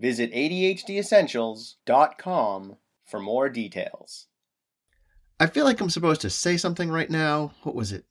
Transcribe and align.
Visit 0.00 0.32
ADHDessentials.com 0.32 2.76
for 3.04 3.20
more 3.20 3.50
details. 3.50 4.26
I 5.38 5.46
feel 5.46 5.66
like 5.66 5.80
I'm 5.80 5.90
supposed 5.90 6.22
to 6.22 6.30
say 6.30 6.56
something 6.56 6.90
right 6.90 7.10
now. 7.10 7.52
What 7.62 7.74
was 7.74 7.92
it? 7.92 8.06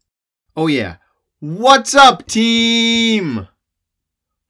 Oh, 0.55 0.67
yeah. 0.67 0.97
What's 1.39 1.95
up, 1.95 2.27
team? 2.27 3.47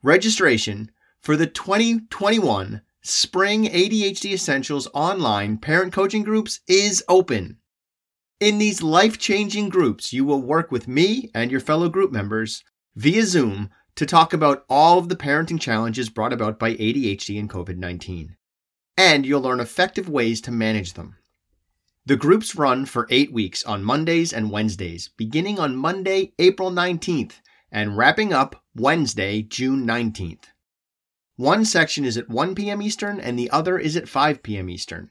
Registration 0.03 0.91
for 1.21 1.37
the 1.37 1.47
2021 1.47 2.81
Spring 3.01 3.63
ADHD 3.65 4.33
Essentials 4.33 4.89
online 4.93 5.57
parent 5.57 5.93
coaching 5.93 6.23
groups 6.23 6.59
is 6.67 7.01
open. 7.07 7.57
In 8.39 8.57
these 8.57 8.83
life 8.83 9.17
changing 9.17 9.69
groups, 9.69 10.11
you 10.11 10.25
will 10.25 10.41
work 10.41 10.71
with 10.71 10.87
me 10.87 11.29
and 11.33 11.51
your 11.51 11.61
fellow 11.61 11.89
group 11.89 12.11
members 12.11 12.63
via 12.95 13.25
Zoom 13.25 13.69
to 13.99 14.05
talk 14.05 14.31
about 14.31 14.63
all 14.69 14.97
of 14.97 15.09
the 15.09 15.15
parenting 15.17 15.59
challenges 15.59 16.09
brought 16.09 16.31
about 16.31 16.57
by 16.57 16.73
ADHD 16.73 17.37
and 17.37 17.49
COVID 17.49 17.75
19. 17.75 18.37
And 18.95 19.25
you'll 19.25 19.41
learn 19.41 19.59
effective 19.59 20.07
ways 20.07 20.39
to 20.39 20.51
manage 20.51 20.93
them. 20.93 21.17
The 22.05 22.15
groups 22.15 22.55
run 22.55 22.85
for 22.85 23.07
eight 23.09 23.33
weeks 23.33 23.61
on 23.65 23.83
Mondays 23.83 24.31
and 24.31 24.51
Wednesdays, 24.51 25.09
beginning 25.17 25.59
on 25.59 25.75
Monday, 25.75 26.31
April 26.39 26.71
19th, 26.71 27.41
and 27.73 27.97
wrapping 27.97 28.31
up 28.31 28.63
Wednesday, 28.73 29.41
June 29.41 29.85
19th. 29.85 30.45
One 31.35 31.65
section 31.65 32.05
is 32.05 32.15
at 32.15 32.29
1 32.29 32.55
p.m. 32.55 32.81
Eastern 32.81 33.19
and 33.19 33.37
the 33.37 33.51
other 33.51 33.77
is 33.77 33.97
at 33.97 34.07
5 34.07 34.41
p.m. 34.41 34.69
Eastern. 34.69 35.09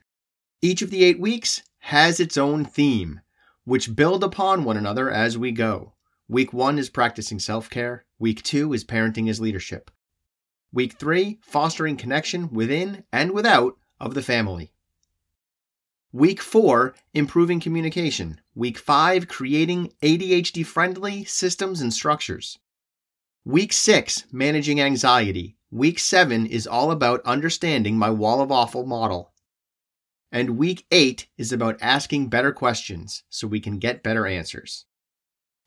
Each 0.63 0.81
of 0.81 0.89
the 0.89 1.05
eight 1.05 1.21
weeks 1.21 1.63
has 1.81 2.21
its 2.21 2.39
own 2.39 2.65
theme, 2.65 3.21
which 3.65 3.95
build 3.95 4.25
upon 4.25 4.65
one 4.65 4.79
another 4.79 5.11
as 5.11 5.37
we 5.37 5.53
go. 5.53 5.93
Week 6.31 6.53
one 6.53 6.79
is 6.79 6.91
practicing 6.91 7.39
self 7.39 7.71
care. 7.71 8.05
Week 8.19 8.43
two 8.43 8.75
is 8.75 8.85
parenting 8.85 9.31
as 9.31 9.41
leadership. 9.41 9.91
Week 10.71 10.93
three, 10.93 11.39
fostering 11.41 11.97
connection 11.97 12.51
within 12.51 13.05
and 13.11 13.33
without 13.33 13.79
of 13.99 14.13
the 14.13 14.23
family. 14.23 14.71
Week 16.13 16.43
four, 16.43 16.95
improving 17.15 17.61
communication. 17.61 18.43
Week 18.55 18.77
five, 18.77 19.27
creating 19.27 19.95
ADHD 20.03 20.67
friendly 20.67 21.25
systems 21.25 21.81
and 21.81 21.95
structures. 21.95 22.59
Week 23.47 23.73
six, 23.73 24.25
managing 24.31 24.83
anxiety. 24.83 25.57
Week 25.71 25.99
seven 25.99 26.45
is 26.45 26.67
all 26.67 26.91
about 26.91 27.23
understanding 27.25 27.97
my 27.97 28.11
wall 28.11 28.43
of 28.43 28.53
awful 28.53 28.85
model. 28.85 29.33
And 30.31 30.59
week 30.59 30.85
eight 30.91 31.29
is 31.39 31.53
about 31.53 31.79
asking 31.81 32.29
better 32.29 32.53
questions 32.53 33.23
so 33.31 33.47
we 33.47 33.61
can 33.61 33.79
get 33.79 34.03
better 34.03 34.27
answers. 34.27 34.85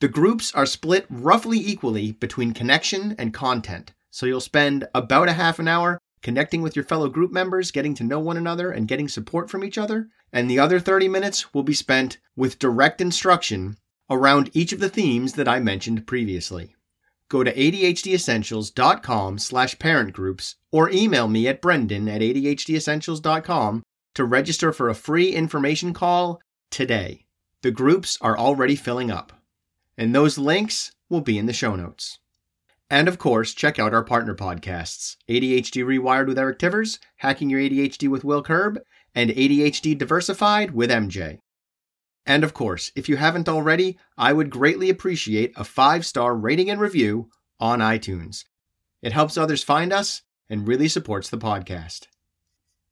The 0.01 0.07
groups 0.07 0.51
are 0.55 0.65
split 0.65 1.05
roughly 1.11 1.59
equally 1.59 2.13
between 2.13 2.55
connection 2.55 3.13
and 3.19 3.31
content, 3.31 3.93
so 4.09 4.25
you'll 4.25 4.41
spend 4.41 4.87
about 4.95 5.29
a 5.29 5.33
half 5.33 5.59
an 5.59 5.67
hour 5.67 5.99
connecting 6.23 6.63
with 6.63 6.75
your 6.75 6.83
fellow 6.85 7.07
group 7.07 7.31
members, 7.31 7.69
getting 7.69 7.93
to 7.93 8.03
know 8.03 8.17
one 8.17 8.35
another, 8.35 8.71
and 8.71 8.87
getting 8.87 9.07
support 9.07 9.47
from 9.47 9.63
each 9.63 9.77
other, 9.77 10.09
and 10.33 10.49
the 10.49 10.57
other 10.57 10.79
30 10.79 11.07
minutes 11.07 11.53
will 11.53 11.61
be 11.61 11.75
spent 11.75 12.17
with 12.35 12.57
direct 12.57 12.99
instruction 12.99 13.77
around 14.09 14.49
each 14.53 14.73
of 14.73 14.79
the 14.79 14.89
themes 14.89 15.33
that 15.33 15.47
I 15.47 15.59
mentioned 15.59 16.07
previously. 16.07 16.75
Go 17.29 17.43
to 17.43 17.53
adhdessentials.com 17.53 19.37
slash 19.37 19.77
parent 19.77 20.13
groups 20.13 20.55
or 20.71 20.89
email 20.89 21.27
me 21.27 21.47
at 21.47 21.61
brendan 21.61 22.09
at 22.09 22.21
adhdessentials.com 22.21 23.83
to 24.15 24.25
register 24.25 24.73
for 24.73 24.89
a 24.89 24.95
free 24.95 25.31
information 25.31 25.93
call 25.93 26.41
today. 26.71 27.27
The 27.61 27.69
groups 27.69 28.17
are 28.19 28.35
already 28.35 28.75
filling 28.75 29.11
up 29.11 29.33
and 30.01 30.15
those 30.15 30.39
links 30.39 30.91
will 31.09 31.21
be 31.21 31.37
in 31.37 31.45
the 31.45 31.53
show 31.53 31.75
notes. 31.75 32.17
And 32.89 33.07
of 33.07 33.19
course, 33.19 33.53
check 33.53 33.77
out 33.77 33.93
our 33.93 34.03
partner 34.03 34.33
podcasts 34.33 35.15
ADHD 35.29 35.85
Rewired 35.85 36.25
with 36.25 36.39
Eric 36.39 36.57
Tivers, 36.57 36.97
Hacking 37.17 37.51
Your 37.51 37.59
ADHD 37.59 38.09
with 38.09 38.23
Will 38.23 38.41
Curb, 38.41 38.79
and 39.13 39.29
ADHD 39.29 39.95
Diversified 39.95 40.71
with 40.71 40.89
MJ. 40.89 41.37
And 42.25 42.43
of 42.43 42.51
course, 42.51 42.91
if 42.95 43.07
you 43.07 43.17
haven't 43.17 43.47
already, 43.47 43.99
I 44.17 44.33
would 44.33 44.49
greatly 44.49 44.89
appreciate 44.89 45.53
a 45.55 45.63
five 45.63 46.03
star 46.03 46.35
rating 46.35 46.71
and 46.71 46.81
review 46.81 47.29
on 47.59 47.77
iTunes. 47.77 48.45
It 49.03 49.13
helps 49.13 49.37
others 49.37 49.63
find 49.63 49.93
us 49.93 50.23
and 50.49 50.67
really 50.67 50.87
supports 50.87 51.29
the 51.29 51.37
podcast. 51.37 52.07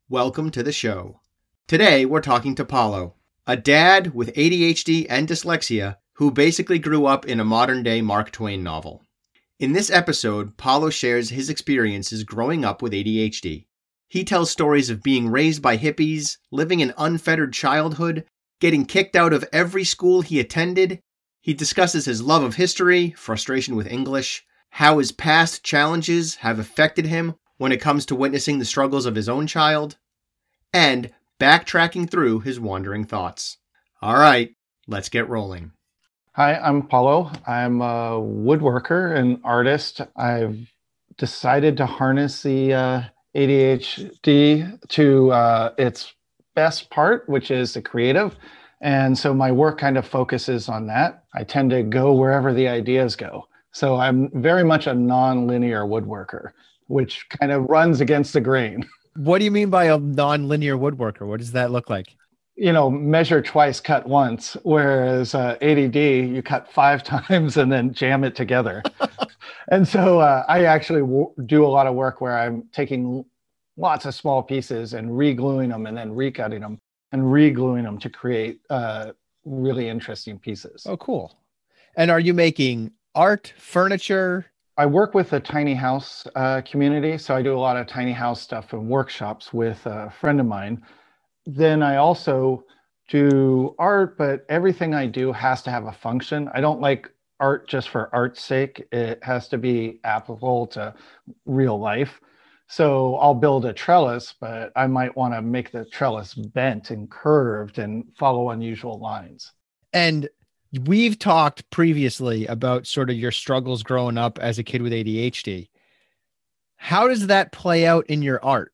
Welcome 0.09 0.51
to 0.51 0.61
the 0.61 0.71
show. 0.71 1.21
Today, 1.67 2.05
we're 2.05 2.21
talking 2.21 2.53
to 2.53 2.65
Paulo, 2.65 3.15
a 3.47 3.57
dad 3.57 4.13
with 4.13 4.35
ADHD 4.35 5.07
and 5.09 5.27
dyslexia 5.27 5.95
who 6.19 6.29
basically 6.29 6.77
grew 6.77 7.05
up 7.05 7.25
in 7.25 7.39
a 7.39 7.45
modern 7.45 7.81
day 7.81 8.01
Mark 8.01 8.29
Twain 8.29 8.61
novel. 8.61 9.01
In 9.57 9.71
this 9.71 9.89
episode, 9.89 10.57
Paulo 10.57 10.89
shares 10.89 11.29
his 11.29 11.49
experiences 11.49 12.25
growing 12.25 12.65
up 12.65 12.81
with 12.81 12.91
ADHD. 12.91 13.67
He 14.09 14.25
tells 14.25 14.51
stories 14.51 14.89
of 14.89 15.01
being 15.01 15.29
raised 15.29 15.61
by 15.61 15.77
hippies, 15.77 16.35
living 16.51 16.81
an 16.81 16.93
unfettered 16.97 17.53
childhood, 17.53 18.25
getting 18.59 18.85
kicked 18.85 19.15
out 19.15 19.31
of 19.31 19.47
every 19.53 19.85
school 19.85 20.21
he 20.21 20.41
attended. 20.41 20.99
He 21.39 21.53
discusses 21.53 22.03
his 22.03 22.21
love 22.21 22.43
of 22.43 22.55
history, 22.55 23.11
frustration 23.11 23.77
with 23.77 23.87
English, 23.87 24.45
how 24.71 24.97
his 24.97 25.13
past 25.13 25.63
challenges 25.63 26.35
have 26.35 26.59
affected 26.59 27.05
him 27.05 27.35
when 27.57 27.71
it 27.71 27.79
comes 27.79 28.05
to 28.07 28.15
witnessing 28.15 28.59
the 28.59 28.65
struggles 28.65 29.05
of 29.05 29.15
his 29.15 29.29
own 29.29 29.47
child, 29.47 29.95
and 30.73 31.11
backtracking 31.39 32.11
through 32.11 32.41
his 32.41 32.59
wandering 32.59 33.05
thoughts. 33.05 33.55
All 34.01 34.15
right, 34.15 34.53
let's 34.85 35.07
get 35.07 35.29
rolling. 35.29 35.71
Hi, 36.39 36.55
I'm 36.55 36.83
Paulo. 36.83 37.33
I'm 37.47 37.81
a 37.81 38.11
woodworker 38.17 39.13
and 39.13 39.41
artist. 39.43 39.99
I've 40.15 40.71
decided 41.17 41.75
to 41.75 41.85
harness 41.85 42.43
the 42.43 42.73
uh, 42.73 43.01
ADHD 43.35 44.87
to 44.87 45.31
uh, 45.33 45.73
its 45.77 46.13
best 46.55 46.89
part, 46.91 47.27
which 47.27 47.51
is 47.51 47.73
the 47.73 47.81
creative. 47.81 48.37
And 48.79 49.17
so 49.17 49.33
my 49.33 49.51
work 49.51 49.79
kind 49.79 49.97
of 49.97 50.07
focuses 50.07 50.69
on 50.69 50.87
that. 50.87 51.25
I 51.33 51.43
tend 51.43 51.71
to 51.71 51.83
go 51.83 52.13
wherever 52.13 52.53
the 52.53 52.69
ideas 52.69 53.17
go. 53.17 53.45
So 53.73 53.97
I'm 53.97 54.29
very 54.41 54.63
much 54.63 54.87
a 54.87 54.93
non-linear 54.93 55.83
woodworker, 55.83 56.51
which 56.87 57.27
kind 57.37 57.51
of 57.51 57.65
runs 57.65 57.99
against 57.99 58.31
the 58.31 58.39
grain. 58.39 58.87
What 59.17 59.39
do 59.39 59.43
you 59.43 59.51
mean 59.51 59.69
by 59.69 59.85
a 59.85 59.97
non-linear 59.97 60.77
woodworker? 60.77 61.27
What 61.27 61.41
does 61.41 61.51
that 61.51 61.71
look 61.71 61.89
like? 61.89 62.15
You 62.59 62.73
know 62.73 62.89
measure 62.89 63.41
twice 63.41 63.79
cut 63.79 64.07
once 64.07 64.57
whereas 64.63 65.33
uh, 65.33 65.57
add 65.61 65.95
you 65.95 66.41
cut 66.41 66.71
five 66.71 67.03
times 67.15 67.57
and 67.57 67.71
then 67.71 67.93
jam 67.93 68.23
it 68.23 68.35
together. 68.35 68.83
And 69.71 69.87
so 69.87 70.19
uh, 70.19 70.43
i 70.47 70.65
actually 70.65 71.01
w- 71.01 71.31
do 71.45 71.63
a 71.63 71.67
lot 71.67 71.85
of 71.85 71.93
work 71.93 72.21
where 72.21 72.37
i'm 72.37 72.63
taking 72.73 73.23
lots 73.77 74.05
of 74.05 74.13
small 74.13 74.43
pieces 74.43 74.93
and 74.93 75.15
re-gluing 75.17 75.69
them 75.69 75.85
and 75.85 75.95
then 75.95 76.11
recutting 76.11 76.61
them 76.61 76.79
and 77.11 77.31
re-gluing 77.31 77.83
them 77.83 77.97
to 77.99 78.09
create 78.09 78.59
uh, 78.69 79.11
really 79.45 79.87
interesting 79.87 80.37
pieces. 80.37 80.85
Oh 80.85 80.97
cool. 80.97 81.37
And 81.95 82.11
are 82.11 82.19
you 82.19 82.33
making 82.33 82.91
art 83.15 83.53
furniture? 83.57 84.45
I 84.77 84.85
work 84.85 85.13
with 85.13 85.33
a 85.33 85.39
tiny 85.39 85.73
house 85.73 86.27
uh, 86.35 86.61
community, 86.61 87.17
so 87.17 87.35
I 87.35 87.41
do 87.41 87.55
a 87.55 87.59
lot 87.59 87.77
of 87.77 87.87
tiny 87.87 88.13
house 88.13 88.41
stuff 88.41 88.73
and 88.73 88.87
workshops 88.87 89.53
with 89.53 89.85
a 89.85 90.11
friend 90.19 90.39
of 90.39 90.45
mine 90.45 90.81
then 91.55 91.81
I 91.81 91.97
also 91.97 92.63
do 93.09 93.75
art, 93.79 94.17
but 94.17 94.45
everything 94.49 94.93
I 94.93 95.07
do 95.07 95.31
has 95.31 95.61
to 95.63 95.71
have 95.71 95.85
a 95.85 95.91
function. 95.91 96.49
I 96.53 96.61
don't 96.61 96.79
like 96.79 97.09
art 97.39 97.67
just 97.67 97.89
for 97.89 98.13
art's 98.13 98.41
sake. 98.43 98.85
It 98.91 99.23
has 99.23 99.47
to 99.49 99.57
be 99.57 99.99
applicable 100.03 100.67
to 100.67 100.93
real 101.45 101.79
life. 101.79 102.19
So 102.67 103.15
I'll 103.15 103.33
build 103.33 103.65
a 103.65 103.73
trellis, 103.73 104.35
but 104.39 104.71
I 104.75 104.85
might 104.85 105.17
want 105.17 105.33
to 105.33 105.41
make 105.41 105.71
the 105.71 105.85
trellis 105.85 106.35
bent 106.35 106.91
and 106.91 107.09
curved 107.09 107.79
and 107.79 108.05
follow 108.17 108.51
unusual 108.51 108.99
lines. 108.99 109.53
And 109.91 110.29
we've 110.85 111.17
talked 111.17 111.67
previously 111.71 112.45
about 112.45 112.85
sort 112.85 113.09
of 113.09 113.15
your 113.15 113.31
struggles 113.31 113.81
growing 113.81 114.19
up 114.19 114.37
as 114.37 114.59
a 114.59 114.63
kid 114.63 114.83
with 114.83 114.93
ADHD. 114.93 115.69
How 116.75 117.07
does 117.07 117.25
that 117.25 117.51
play 117.51 117.87
out 117.87 118.05
in 118.05 118.21
your 118.21 118.43
art? 118.45 118.71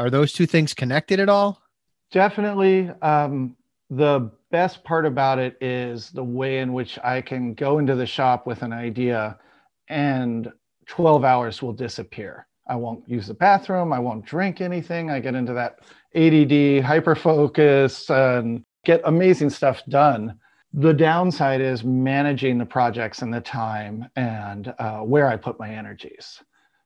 Are 0.00 0.10
those 0.10 0.32
two 0.32 0.46
things 0.46 0.74
connected 0.74 1.20
at 1.20 1.28
all? 1.28 1.62
Definitely. 2.12 2.90
Um, 3.00 3.56
the 3.90 4.30
best 4.50 4.84
part 4.84 5.06
about 5.06 5.38
it 5.38 5.56
is 5.60 6.10
the 6.10 6.22
way 6.22 6.58
in 6.58 6.72
which 6.72 6.98
I 7.02 7.22
can 7.22 7.54
go 7.54 7.78
into 7.78 7.94
the 7.94 8.06
shop 8.06 8.46
with 8.46 8.62
an 8.62 8.72
idea 8.72 9.38
and 9.88 10.52
12 10.86 11.24
hours 11.24 11.62
will 11.62 11.72
disappear. 11.72 12.46
I 12.68 12.76
won't 12.76 13.08
use 13.08 13.26
the 13.26 13.34
bathroom. 13.34 13.92
I 13.92 13.98
won't 13.98 14.24
drink 14.24 14.60
anything. 14.60 15.10
I 15.10 15.20
get 15.20 15.34
into 15.34 15.54
that 15.54 15.80
ADD, 16.14 16.84
hyper 16.84 17.14
focus, 17.14 18.08
and 18.10 18.64
get 18.84 19.00
amazing 19.04 19.50
stuff 19.50 19.82
done. 19.88 20.38
The 20.74 20.92
downside 20.94 21.60
is 21.60 21.82
managing 21.82 22.58
the 22.58 22.66
projects 22.66 23.22
and 23.22 23.32
the 23.32 23.40
time 23.40 24.08
and 24.16 24.72
uh, 24.78 25.00
where 25.00 25.28
I 25.28 25.36
put 25.36 25.58
my 25.58 25.70
energies. 25.70 26.42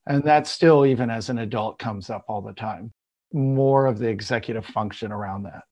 And 0.07 0.23
that 0.25 0.47
still, 0.47 0.87
even 0.87 1.11
as 1.11 1.31
an 1.31 1.39
adult, 1.39 1.79
comes 1.79 2.11
up 2.11 2.25
all 2.29 2.41
the 2.41 2.53
time. 2.53 2.93
More 3.33 3.87
of 3.87 3.99
the 3.99 4.09
executive 4.09 4.65
function 4.67 5.13
around 5.13 5.45
that. 5.45 5.63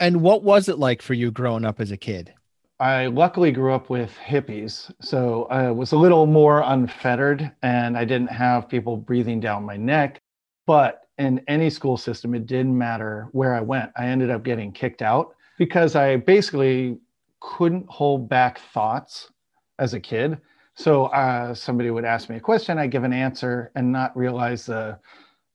And 0.00 0.22
what 0.22 0.42
was 0.42 0.68
it 0.68 0.78
like 0.78 1.02
for 1.02 1.14
you 1.14 1.30
growing 1.30 1.64
up 1.64 1.80
as 1.80 1.90
a 1.90 1.96
kid? 1.96 2.34
I 2.80 3.06
luckily 3.06 3.52
grew 3.52 3.72
up 3.72 3.88
with 3.88 4.12
hippies, 4.16 4.92
so 5.00 5.44
I 5.44 5.70
was 5.70 5.92
a 5.92 5.96
little 5.96 6.26
more 6.26 6.60
unfettered 6.60 7.52
and 7.62 7.96
I 7.96 8.04
didn't 8.04 8.32
have 8.32 8.68
people 8.68 8.96
breathing 8.96 9.38
down 9.38 9.64
my 9.64 9.76
neck. 9.76 10.20
But 10.66 11.02
in 11.18 11.40
any 11.46 11.70
school 11.70 11.96
system, 11.96 12.34
it 12.34 12.46
didn't 12.46 12.76
matter 12.76 13.28
where 13.30 13.54
I 13.54 13.60
went. 13.60 13.92
I 13.96 14.06
ended 14.06 14.30
up 14.30 14.42
getting 14.42 14.72
kicked 14.72 15.02
out 15.02 15.36
because 15.56 15.94
I 15.94 16.16
basically 16.16 16.98
couldn't 17.40 17.86
hold 17.88 18.28
back 18.28 18.58
thoughts 18.58 19.30
as 19.78 19.94
a 19.94 20.00
kid. 20.00 20.38
So 20.74 21.06
uh, 21.06 21.54
somebody 21.54 21.90
would 21.90 22.04
ask 22.04 22.28
me 22.28 22.36
a 22.36 22.40
question, 22.40 22.78
I 22.78 22.88
give 22.88 23.04
an 23.04 23.12
answer 23.12 23.70
and 23.76 23.92
not 23.92 24.16
realize 24.16 24.66
the 24.66 24.98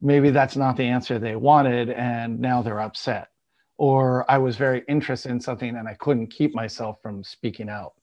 maybe 0.01 0.30
that's 0.30 0.56
not 0.56 0.78
the 0.78 0.86
answer 0.86 1.19
they 1.19 1.36
wanted, 1.36 1.90
and 1.90 2.40
now 2.40 2.62
they're 2.62 2.80
upset 2.80 3.30
or 3.80 4.30
I 4.30 4.38
was 4.38 4.57
very 4.57 4.84
interested 4.90 5.31
in 5.31 5.40
something 5.40 5.78
and 5.78 5.88
I 5.88 5.94
couldn't 5.94 6.28
keep 6.28 6.54
myself 6.54 7.01
from 7.01 7.24
speaking 7.24 7.69
out. 7.69 7.94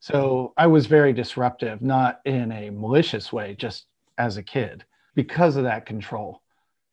So 0.00 0.54
I 0.56 0.66
was 0.66 0.86
very 0.86 1.12
disruptive, 1.12 1.82
not 1.82 2.20
in 2.24 2.50
a 2.50 2.70
malicious 2.70 3.30
way, 3.30 3.54
just 3.58 3.86
as 4.16 4.38
a 4.38 4.42
kid 4.42 4.84
because 5.14 5.56
of 5.56 5.64
that 5.64 5.84
control. 5.84 6.40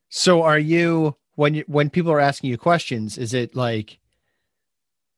So 0.10 0.44
are 0.44 0.60
you 0.60 1.16
when 1.36 1.54
you 1.54 1.64
when 1.68 1.90
people 1.90 2.12
are 2.12 2.20
asking 2.20 2.50
you 2.50 2.58
questions, 2.58 3.18
is 3.18 3.34
it 3.34 3.56
like 3.56 4.00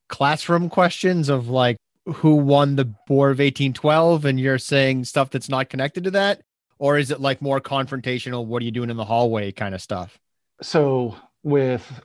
classroom 0.10 0.69
questions 0.69 1.28
of 1.28 1.50
like 1.50 1.78
who 2.06 2.36
won 2.36 2.75
the 2.75 2.94
War 3.10 3.31
of 3.31 3.40
1812 3.40 4.25
and 4.25 4.40
you're 4.40 4.60
saying 4.60 5.06
stuff 5.06 5.31
that's 5.31 5.50
not 5.50 5.69
connected 5.69 6.04
to 6.04 6.12
that? 6.12 6.42
Or 6.80 6.98
is 6.98 7.12
it 7.12 7.20
like 7.20 7.42
more 7.42 7.60
confrontational, 7.60 8.46
what 8.46 8.62
are 8.62 8.66
you 8.66 8.72
doing 8.72 8.90
in 8.90 8.98
the 8.98 9.06
hallway 9.06 9.52
kind 9.52 9.74
of 9.74 9.82
stuff? 9.82 10.18
So 10.62 11.16
with 11.44 12.02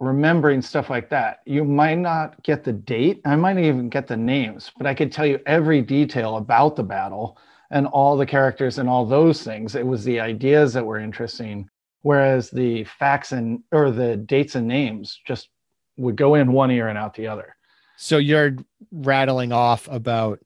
remembering 0.00 0.62
stuff 0.62 0.90
like 0.90 1.10
that. 1.10 1.40
You 1.44 1.64
might 1.64 1.98
not 1.98 2.42
get 2.42 2.64
the 2.64 2.72
date, 2.72 3.20
I 3.24 3.36
might 3.36 3.58
even 3.58 3.88
get 3.88 4.06
the 4.06 4.16
names, 4.16 4.70
but 4.76 4.86
I 4.86 4.94
could 4.94 5.10
tell 5.10 5.26
you 5.26 5.40
every 5.46 5.82
detail 5.82 6.36
about 6.36 6.76
the 6.76 6.84
battle 6.84 7.38
and 7.70 7.86
all 7.88 8.16
the 8.16 8.26
characters 8.26 8.78
and 8.78 8.88
all 8.88 9.04
those 9.04 9.42
things. 9.42 9.74
It 9.74 9.86
was 9.86 10.04
the 10.04 10.20
ideas 10.20 10.72
that 10.74 10.86
were 10.86 11.00
interesting, 11.00 11.68
whereas 12.02 12.50
the 12.50 12.84
facts 12.84 13.32
and 13.32 13.62
or 13.72 13.90
the 13.90 14.16
dates 14.16 14.54
and 14.54 14.68
names 14.68 15.20
just 15.26 15.48
would 15.96 16.16
go 16.16 16.36
in 16.36 16.52
one 16.52 16.70
ear 16.70 16.88
and 16.88 16.96
out 16.96 17.14
the 17.14 17.26
other. 17.26 17.56
So 17.96 18.18
you're 18.18 18.56
rattling 18.92 19.52
off 19.52 19.88
about 19.90 20.38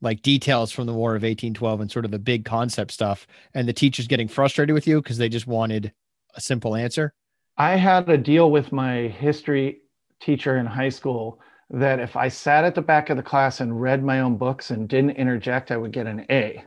like 0.00 0.22
details 0.22 0.70
from 0.70 0.86
the 0.86 0.94
War 0.94 1.10
of 1.10 1.22
1812 1.22 1.80
and 1.80 1.90
sort 1.90 2.04
of 2.04 2.10
the 2.10 2.18
big 2.18 2.44
concept 2.44 2.92
stuff, 2.92 3.26
and 3.54 3.68
the 3.68 3.72
teachers 3.72 4.06
getting 4.06 4.28
frustrated 4.28 4.74
with 4.74 4.86
you 4.86 5.02
because 5.02 5.18
they 5.18 5.28
just 5.28 5.46
wanted 5.46 5.92
a 6.34 6.40
simple 6.40 6.76
answer. 6.76 7.12
I 7.56 7.76
had 7.76 8.08
a 8.08 8.16
deal 8.16 8.50
with 8.50 8.70
my 8.70 9.08
history 9.08 9.80
teacher 10.20 10.58
in 10.58 10.66
high 10.66 10.90
school 10.90 11.40
that 11.70 11.98
if 11.98 12.16
I 12.16 12.28
sat 12.28 12.64
at 12.64 12.74
the 12.74 12.82
back 12.82 13.10
of 13.10 13.16
the 13.16 13.22
class 13.22 13.60
and 13.60 13.80
read 13.80 14.02
my 14.02 14.20
own 14.20 14.36
books 14.36 14.70
and 14.70 14.88
didn't 14.88 15.12
interject, 15.12 15.70
I 15.70 15.76
would 15.76 15.92
get 15.92 16.06
an 16.06 16.24
A. 16.30 16.64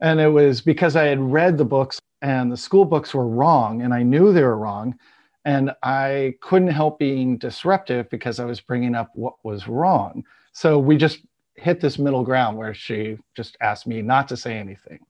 And 0.00 0.20
it 0.20 0.28
was 0.28 0.60
because 0.60 0.94
I 0.94 1.04
had 1.04 1.20
read 1.20 1.56
the 1.56 1.64
books 1.64 1.98
and 2.22 2.52
the 2.52 2.56
school 2.56 2.84
books 2.84 3.14
were 3.14 3.26
wrong 3.26 3.82
and 3.82 3.92
I 3.94 4.02
knew 4.02 4.32
they 4.32 4.42
were 4.42 4.58
wrong. 4.58 4.94
And 5.44 5.70
I 5.82 6.34
couldn't 6.42 6.68
help 6.68 6.98
being 6.98 7.38
disruptive 7.38 8.10
because 8.10 8.40
I 8.40 8.44
was 8.44 8.60
bringing 8.60 8.94
up 8.94 9.10
what 9.14 9.34
was 9.42 9.68
wrong. 9.68 10.24
So 10.52 10.78
we 10.78 10.96
just 10.96 11.20
hit 11.56 11.80
this 11.80 11.98
middle 11.98 12.22
ground 12.22 12.56
where 12.56 12.74
she 12.74 13.18
just 13.34 13.56
asked 13.60 13.86
me 13.86 14.02
not 14.02 14.28
to 14.28 14.36
say 14.36 14.58
anything. 14.58 15.00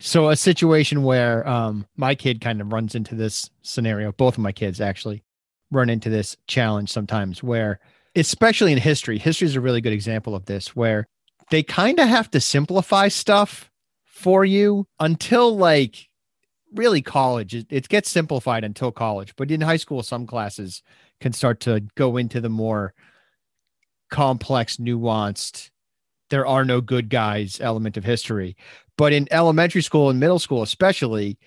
So 0.00 0.28
a 0.28 0.36
situation 0.36 1.02
where 1.04 1.46
um, 1.48 1.86
my 1.96 2.14
kid 2.14 2.40
kind 2.40 2.60
of 2.60 2.72
runs 2.72 2.94
into 2.94 3.14
this 3.14 3.50
scenario. 3.62 4.12
Both 4.12 4.34
of 4.34 4.40
my 4.40 4.52
kids 4.52 4.80
actually 4.80 5.22
run 5.70 5.88
into 5.88 6.10
this 6.10 6.36
challenge 6.46 6.90
sometimes, 6.90 7.42
where 7.42 7.80
especially 8.16 8.72
in 8.72 8.78
history, 8.78 9.18
history 9.18 9.46
is 9.46 9.56
a 9.56 9.60
really 9.60 9.80
good 9.80 9.92
example 9.92 10.34
of 10.34 10.46
this, 10.46 10.74
where 10.74 11.06
they 11.50 11.62
kind 11.62 11.98
of 11.98 12.08
have 12.08 12.30
to 12.32 12.40
simplify 12.40 13.08
stuff 13.08 13.70
for 14.04 14.44
you 14.44 14.86
until 15.00 15.56
like 15.56 16.08
really 16.74 17.02
college. 17.02 17.54
It, 17.54 17.66
it 17.70 17.88
gets 17.88 18.10
simplified 18.10 18.64
until 18.64 18.92
college, 18.92 19.34
but 19.36 19.50
in 19.50 19.60
high 19.60 19.76
school, 19.76 20.02
some 20.02 20.26
classes 20.26 20.82
can 21.20 21.32
start 21.32 21.60
to 21.60 21.80
go 21.94 22.16
into 22.16 22.40
the 22.40 22.48
more 22.48 22.94
complex, 24.10 24.76
nuanced. 24.76 25.70
There 26.34 26.44
are 26.44 26.64
no 26.64 26.80
good 26.80 27.10
guys 27.10 27.60
element 27.60 27.96
of 27.96 28.02
history. 28.02 28.56
But 28.98 29.12
in 29.12 29.28
elementary 29.30 29.82
school 29.82 30.10
and 30.10 30.18
middle 30.18 30.40
school, 30.40 30.64
especially, 30.64 31.38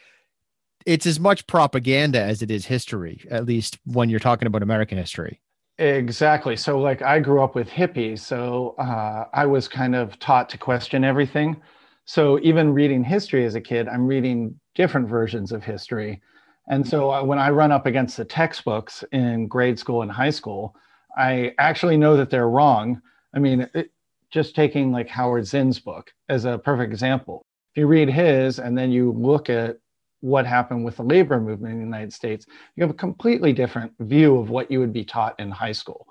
it's 0.86 1.06
as 1.06 1.20
much 1.20 1.46
propaganda 1.46 2.22
as 2.22 2.42
it 2.42 2.50
is 2.50 2.68
history, 2.68 3.20
at 3.30 3.46
least 3.46 3.80
when 3.84 4.10
you're 4.10 4.22
talking 4.22 4.48
about 4.48 4.64
American 4.64 4.98
history. 4.98 5.42
Exactly. 5.78 6.56
So, 6.56 6.80
like, 6.80 7.02
I 7.02 7.20
grew 7.20 7.44
up 7.44 7.54
with 7.54 7.68
hippies. 7.68 8.20
So, 8.20 8.76
uh, 8.80 9.26
I 9.34 9.46
was 9.46 9.68
kind 9.68 9.94
of 9.94 10.18
taught 10.20 10.48
to 10.52 10.58
question 10.58 11.04
everything. 11.04 11.58
So, 12.06 12.40
even 12.40 12.74
reading 12.74 13.04
history 13.04 13.44
as 13.44 13.56
a 13.56 13.62
kid, 13.62 13.90
I'm 13.90 14.08
reading 14.08 14.58
different 14.74 15.10
versions 15.10 15.52
of 15.52 15.66
history. 15.66 16.22
And 16.70 16.88
so, 16.88 17.12
uh, 17.12 17.24
when 17.26 17.40
I 17.40 17.50
run 17.50 17.74
up 17.74 17.88
against 17.88 18.16
the 18.16 18.24
textbooks 18.24 19.04
in 19.12 19.48
grade 19.48 19.78
school 19.78 20.02
and 20.02 20.10
high 20.10 20.30
school, 20.30 20.78
I 21.18 21.52
actually 21.58 21.98
know 21.98 22.16
that 22.16 22.30
they're 22.30 22.50
wrong. 22.50 23.02
I 23.36 23.40
mean, 23.40 23.70
it, 23.74 23.92
just 24.32 24.56
taking 24.56 24.92
like 24.92 25.08
Howard 25.08 25.46
Zinn's 25.46 25.80
book 25.80 26.12
as 26.30 26.46
a 26.46 26.58
perfect 26.58 26.92
example. 26.92 27.44
If 27.74 27.82
you 27.82 27.88
read 27.88 28.10
his 28.10 28.60
and 28.60 28.78
then 28.78 28.92
you 28.92 29.12
look 29.12 29.50
at 29.50 29.78
what 30.22 30.46
happened 30.46 30.84
with 30.84 30.98
the 30.98 31.04
labor 31.04 31.40
movement 31.40 31.74
in 31.74 31.80
the 31.80 31.86
United 31.86 32.12
States, 32.12 32.46
you 32.76 32.82
have 32.82 32.90
a 32.90 32.96
completely 32.96 33.54
different 33.54 33.94
view 34.00 34.38
of 34.38 34.50
what 34.50 34.72
you 34.72 34.80
would 34.80 34.94
be 34.94 35.06
taught 35.06 35.40
in 35.40 35.52
high 35.52 35.72
school. 35.72 36.08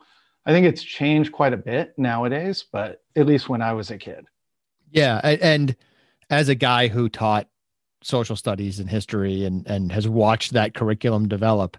I 0.47 0.53
think 0.53 0.67
it's 0.67 0.83
changed 0.83 1.33
quite 1.33 1.53
a 1.53 1.57
bit 1.57 1.93
nowadays, 1.99 2.65
but 2.71 3.03
at 3.17 3.27
least 3.27 3.49
when 3.49 3.63
I 3.63 3.73
was 3.73 3.91
a 3.91 3.99
kid. 3.99 4.27
Yeah. 4.91 5.19
And 5.25 5.75
as 6.31 6.49
a 6.49 6.55
guy 6.55 6.87
who 6.87 7.09
taught 7.09 7.49
social 8.03 8.37
studies 8.37 8.79
and 8.79 8.89
history 8.89 9.45
and, 9.45 9.67
and 9.67 9.91
has 9.91 10.09
watched 10.09 10.53
that 10.53 10.75
curriculum 10.75 11.27
develop, 11.27 11.77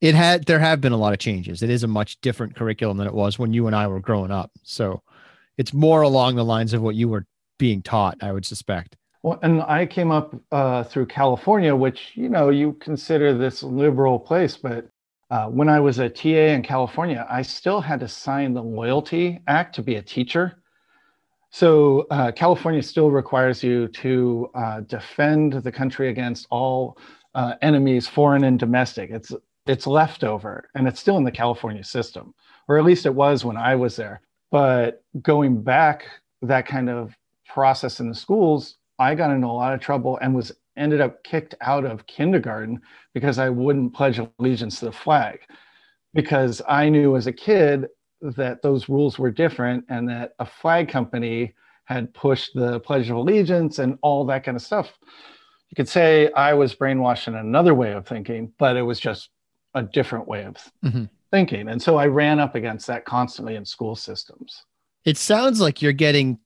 it 0.00 0.14
had 0.14 0.46
there 0.46 0.58
have 0.58 0.80
been 0.80 0.92
a 0.92 0.96
lot 0.96 1.12
of 1.12 1.18
changes. 1.20 1.62
It 1.62 1.70
is 1.70 1.84
a 1.84 1.88
much 1.88 2.20
different 2.20 2.56
curriculum 2.56 2.96
than 2.96 3.06
it 3.06 3.14
was 3.14 3.38
when 3.38 3.52
you 3.52 3.68
and 3.68 3.76
I 3.76 3.86
were 3.86 4.00
growing 4.00 4.32
up. 4.32 4.50
So 4.64 5.02
it's 5.60 5.74
more 5.74 6.00
along 6.00 6.36
the 6.36 6.44
lines 6.44 6.72
of 6.72 6.80
what 6.80 6.94
you 6.94 7.06
were 7.06 7.26
being 7.58 7.82
taught, 7.82 8.16
I 8.22 8.32
would 8.32 8.46
suspect. 8.46 8.96
Well, 9.22 9.38
and 9.42 9.60
I 9.60 9.84
came 9.84 10.10
up 10.10 10.34
uh, 10.50 10.84
through 10.84 11.06
California, 11.06 11.76
which 11.76 12.12
you 12.14 12.30
know 12.30 12.48
you 12.48 12.72
consider 12.80 13.36
this 13.36 13.62
liberal 13.62 14.18
place, 14.18 14.56
but 14.56 14.88
uh, 15.30 15.48
when 15.48 15.68
I 15.68 15.78
was 15.78 15.98
a 15.98 16.08
TA 16.08 16.54
in 16.56 16.62
California, 16.62 17.26
I 17.28 17.42
still 17.42 17.82
had 17.82 18.00
to 18.00 18.08
sign 18.08 18.54
the 18.54 18.62
Loyalty 18.62 19.42
Act 19.48 19.74
to 19.74 19.82
be 19.82 19.96
a 19.96 20.02
teacher. 20.02 20.62
So 21.50 22.06
uh, 22.10 22.32
California 22.32 22.82
still 22.82 23.10
requires 23.10 23.62
you 23.62 23.88
to 23.88 24.50
uh, 24.54 24.80
defend 24.80 25.52
the 25.52 25.72
country 25.72 26.08
against 26.08 26.46
all 26.48 26.96
uh, 27.34 27.56
enemies, 27.60 28.08
foreign 28.08 28.44
and 28.44 28.58
domestic. 28.58 29.10
It's 29.10 29.30
it's 29.66 29.86
leftover, 29.86 30.70
and 30.74 30.88
it's 30.88 31.00
still 31.00 31.18
in 31.18 31.24
the 31.24 31.30
California 31.30 31.84
system, 31.84 32.32
or 32.66 32.78
at 32.78 32.84
least 32.86 33.04
it 33.04 33.14
was 33.14 33.44
when 33.44 33.58
I 33.58 33.74
was 33.76 33.96
there. 33.96 34.22
But 34.50 35.02
going 35.22 35.62
back 35.62 36.06
that 36.42 36.66
kind 36.66 36.90
of 36.90 37.16
process 37.46 38.00
in 38.00 38.08
the 38.08 38.14
schools, 38.14 38.76
I 38.98 39.14
got 39.14 39.30
into 39.30 39.46
a 39.46 39.48
lot 39.48 39.72
of 39.72 39.80
trouble 39.80 40.18
and 40.20 40.34
was 40.34 40.52
ended 40.76 41.00
up 41.00 41.22
kicked 41.24 41.54
out 41.60 41.84
of 41.84 42.06
kindergarten 42.06 42.80
because 43.14 43.38
I 43.38 43.48
wouldn't 43.48 43.94
pledge 43.94 44.20
allegiance 44.38 44.80
to 44.80 44.86
the 44.86 44.92
flag. 44.92 45.40
Because 46.14 46.60
I 46.68 46.88
knew 46.88 47.16
as 47.16 47.26
a 47.26 47.32
kid 47.32 47.86
that 48.20 48.62
those 48.62 48.88
rules 48.88 49.18
were 49.18 49.30
different 49.30 49.84
and 49.88 50.08
that 50.08 50.34
a 50.38 50.46
flag 50.46 50.88
company 50.88 51.54
had 51.84 52.12
pushed 52.14 52.54
the 52.54 52.80
Pledge 52.80 53.10
of 53.10 53.16
Allegiance 53.16 53.78
and 53.78 53.98
all 54.02 54.24
that 54.26 54.44
kind 54.44 54.56
of 54.56 54.62
stuff. 54.62 54.92
You 55.70 55.76
could 55.76 55.88
say 55.88 56.30
I 56.32 56.54
was 56.54 56.74
brainwashed 56.74 57.28
in 57.28 57.36
another 57.36 57.74
way 57.74 57.92
of 57.92 58.06
thinking, 58.06 58.52
but 58.58 58.76
it 58.76 58.82
was 58.82 59.00
just 59.00 59.30
a 59.74 59.82
different 59.82 60.26
way 60.26 60.44
of 60.44 60.56
mm-hmm 60.84 61.04
thinking. 61.30 61.68
And 61.68 61.80
so 61.80 61.96
I 61.96 62.06
ran 62.06 62.38
up 62.38 62.54
against 62.54 62.86
that 62.88 63.04
constantly 63.04 63.56
in 63.56 63.64
school 63.64 63.96
systems. 63.96 64.64
It 65.04 65.16
sounds 65.16 65.60
like 65.60 65.80
you're 65.80 65.92
getting 65.92 66.38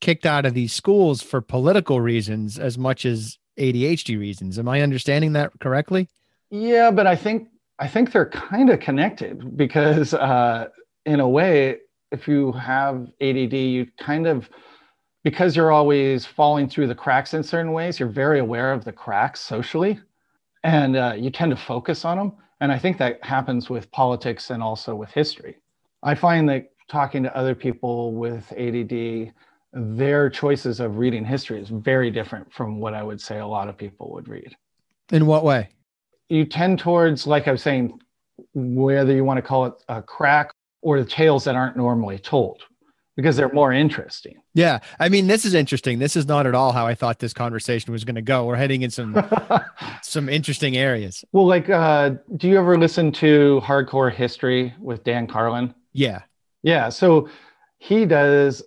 kicked 0.00 0.26
out 0.26 0.46
of 0.46 0.54
these 0.54 0.72
schools 0.72 1.22
for 1.22 1.40
political 1.40 2.00
reasons 2.00 2.58
as 2.58 2.78
much 2.78 3.04
as 3.04 3.38
ADHD 3.58 4.18
reasons. 4.18 4.58
Am 4.58 4.68
I 4.68 4.80
understanding 4.80 5.34
that 5.34 5.52
correctly? 5.60 6.08
Yeah, 6.50 6.90
but 6.90 7.06
I 7.06 7.16
think 7.16 7.48
I 7.78 7.86
think 7.88 8.12
they're 8.12 8.28
kind 8.30 8.70
of 8.70 8.80
connected 8.80 9.56
because 9.56 10.14
uh, 10.14 10.68
in 11.06 11.20
a 11.20 11.28
way, 11.28 11.78
if 12.10 12.26
you 12.26 12.52
have 12.52 13.06
ADD, 13.20 13.52
you 13.52 13.86
kind 13.98 14.26
of 14.26 14.50
because 15.22 15.54
you're 15.54 15.70
always 15.70 16.24
falling 16.24 16.68
through 16.68 16.86
the 16.86 16.94
cracks 16.94 17.34
in 17.34 17.42
certain 17.42 17.72
ways, 17.72 18.00
you're 18.00 18.08
very 18.08 18.38
aware 18.40 18.72
of 18.72 18.84
the 18.84 18.92
cracks 18.92 19.40
socially. 19.40 20.00
and 20.64 20.96
uh, 20.96 21.14
you 21.16 21.30
tend 21.30 21.50
to 21.50 21.56
focus 21.56 22.04
on 22.04 22.18
them. 22.18 22.32
And 22.60 22.70
I 22.70 22.78
think 22.78 22.98
that 22.98 23.22
happens 23.24 23.70
with 23.70 23.90
politics 23.90 24.50
and 24.50 24.62
also 24.62 24.94
with 24.94 25.10
history. 25.10 25.56
I 26.02 26.14
find 26.14 26.48
that 26.48 26.70
talking 26.88 27.22
to 27.22 27.36
other 27.36 27.54
people 27.54 28.12
with 28.14 28.52
ADD, 28.52 29.32
their 29.72 30.28
choices 30.28 30.80
of 30.80 30.98
reading 30.98 31.24
history 31.24 31.60
is 31.60 31.68
very 31.68 32.10
different 32.10 32.52
from 32.52 32.80
what 32.80 32.94
I 32.94 33.02
would 33.02 33.20
say 33.20 33.38
a 33.38 33.46
lot 33.46 33.68
of 33.68 33.76
people 33.76 34.10
would 34.12 34.28
read. 34.28 34.56
In 35.10 35.26
what 35.26 35.44
way? 35.44 35.68
You 36.28 36.44
tend 36.44 36.78
towards, 36.78 37.26
like 37.26 37.48
I 37.48 37.52
was 37.52 37.62
saying, 37.62 37.98
whether 38.54 39.14
you 39.14 39.24
want 39.24 39.38
to 39.38 39.42
call 39.42 39.66
it 39.66 39.74
a 39.88 40.02
crack 40.02 40.52
or 40.82 41.00
the 41.00 41.08
tales 41.08 41.44
that 41.44 41.54
aren't 41.54 41.76
normally 41.76 42.18
told 42.18 42.62
because 43.16 43.36
they're 43.36 43.52
more 43.52 43.72
interesting. 43.72 44.40
Yeah. 44.54 44.78
I 44.98 45.08
mean, 45.08 45.26
this 45.26 45.44
is 45.44 45.54
interesting. 45.54 45.98
This 45.98 46.16
is 46.16 46.26
not 46.26 46.46
at 46.46 46.54
all 46.54 46.72
how 46.72 46.86
I 46.86 46.94
thought 46.94 47.18
this 47.18 47.32
conversation 47.32 47.92
was 47.92 48.04
going 48.04 48.14
to 48.14 48.22
go. 48.22 48.46
We're 48.46 48.56
heading 48.56 48.82
in 48.82 48.90
some 48.90 49.22
some 50.02 50.28
interesting 50.28 50.76
areas. 50.76 51.24
Well, 51.32 51.46
like 51.46 51.68
uh 51.68 52.10
do 52.36 52.48
you 52.48 52.58
ever 52.58 52.78
listen 52.78 53.12
to 53.12 53.60
Hardcore 53.64 54.12
History 54.12 54.74
with 54.80 55.04
Dan 55.04 55.26
Carlin? 55.26 55.74
Yeah. 55.92 56.22
Yeah, 56.62 56.90
so 56.90 57.28
he 57.78 58.04
does 58.04 58.62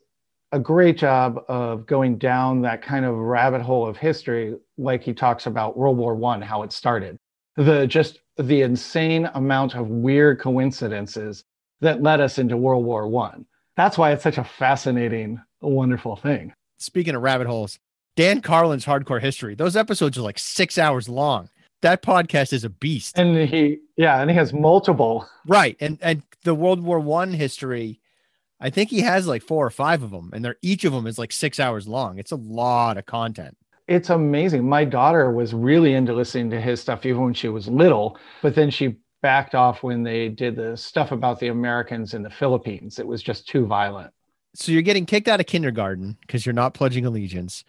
a 0.52 0.60
great 0.60 0.98
job 0.98 1.40
of 1.48 1.86
going 1.86 2.18
down 2.18 2.62
that 2.62 2.82
kind 2.82 3.06
of 3.06 3.16
rabbit 3.16 3.62
hole 3.62 3.88
of 3.88 3.98
history 3.98 4.56
like 4.78 5.04
he 5.04 5.14
talks 5.14 5.48
about 5.48 5.78
World 5.78 5.98
War 5.98 6.16
1 6.16 6.42
how 6.42 6.64
it 6.64 6.72
started. 6.72 7.18
The 7.56 7.88
just 7.88 8.20
the 8.38 8.62
insane 8.62 9.30
amount 9.34 9.76
of 9.76 9.88
weird 9.88 10.40
coincidences 10.40 11.44
that 11.82 12.02
led 12.02 12.20
us 12.20 12.40
into 12.40 12.58
World 12.58 12.86
War 12.86 13.08
1 13.08 13.46
that's 13.75 13.98
why 13.98 14.12
it's 14.12 14.24
such 14.24 14.38
a 14.38 14.44
fascinating, 14.44 15.42
wonderful 15.62 16.15
thing. 16.15 16.53
Speaking 16.77 17.15
of 17.15 17.22
rabbit 17.22 17.48
holes, 17.48 17.80
Dan 18.15 18.42
Carlin's 18.42 18.86
Hardcore 18.86 19.22
History, 19.22 19.56
those 19.56 19.75
episodes 19.75 20.18
are 20.18 20.22
like 20.22 20.38
six 20.38 20.77
hours 20.77 21.10
long. 21.10 21.50
That 21.82 22.01
podcast 22.01 22.53
is 22.53 22.63
a 22.63 22.70
beast. 22.70 23.18
And 23.18 23.36
he, 23.50 23.80
yeah, 23.98 24.22
and 24.22 24.30
he 24.30 24.36
has 24.38 24.53
multiple. 24.53 25.27
Right. 25.48 25.75
And 25.80 25.98
and 26.01 26.24
the 26.44 26.56
World 26.56 26.82
War 26.82 27.00
One 27.00 27.34
history, 27.34 28.00
I 28.60 28.70
think 28.70 28.89
he 28.89 29.01
has 29.01 29.27
like 29.27 29.42
four 29.42 29.65
or 29.65 29.70
five 29.70 30.03
of 30.03 30.12
them, 30.12 30.30
and 30.34 30.46
they're 30.46 30.56
each 30.62 30.86
of 30.86 30.94
them 30.94 31.08
is 31.08 31.18
like 31.18 31.32
six 31.32 31.60
hours 31.60 31.88
long. 31.88 32.18
It's 32.20 32.32
a 32.32 32.38
lot 32.38 32.98
of 32.98 33.06
content. 33.06 33.58
It's 33.88 34.10
amazing. 34.10 34.68
My 34.68 34.86
daughter 34.86 35.30
was 35.32 35.53
really 35.53 35.94
into 35.94 36.13
listening 36.13 36.50
to 36.51 36.62
his 36.62 36.80
stuff 36.80 37.06
even 37.06 37.22
when 37.22 37.34
she 37.34 37.50
was 37.50 37.68
little, 37.68 38.18
but 38.42 38.56
then 38.56 38.70
she 38.70 38.96
backed 39.24 39.56
off 39.56 39.82
when 39.82 40.03
they 40.03 40.30
did 40.30 40.56
the 40.56 40.77
stuff 40.77 41.12
about 41.12 41.39
the 41.39 41.48
Americans 41.48 42.13
in 42.13 42.22
the 42.22 42.30
Philippines. 42.30 43.00
It 43.00 43.08
was 43.08 43.24
just 43.24 43.48
too 43.48 43.65
violent. 43.65 44.13
So 44.53 44.72
you're 44.72 44.84
getting 44.84 45.08
kicked 45.08 45.27
out 45.27 45.39
of 45.39 45.48
kindergarten 45.48 46.18
because 46.22 46.46
you're 46.46 46.53
not 46.53 46.75
pledging 46.75 47.06
allegiance. 47.06 47.63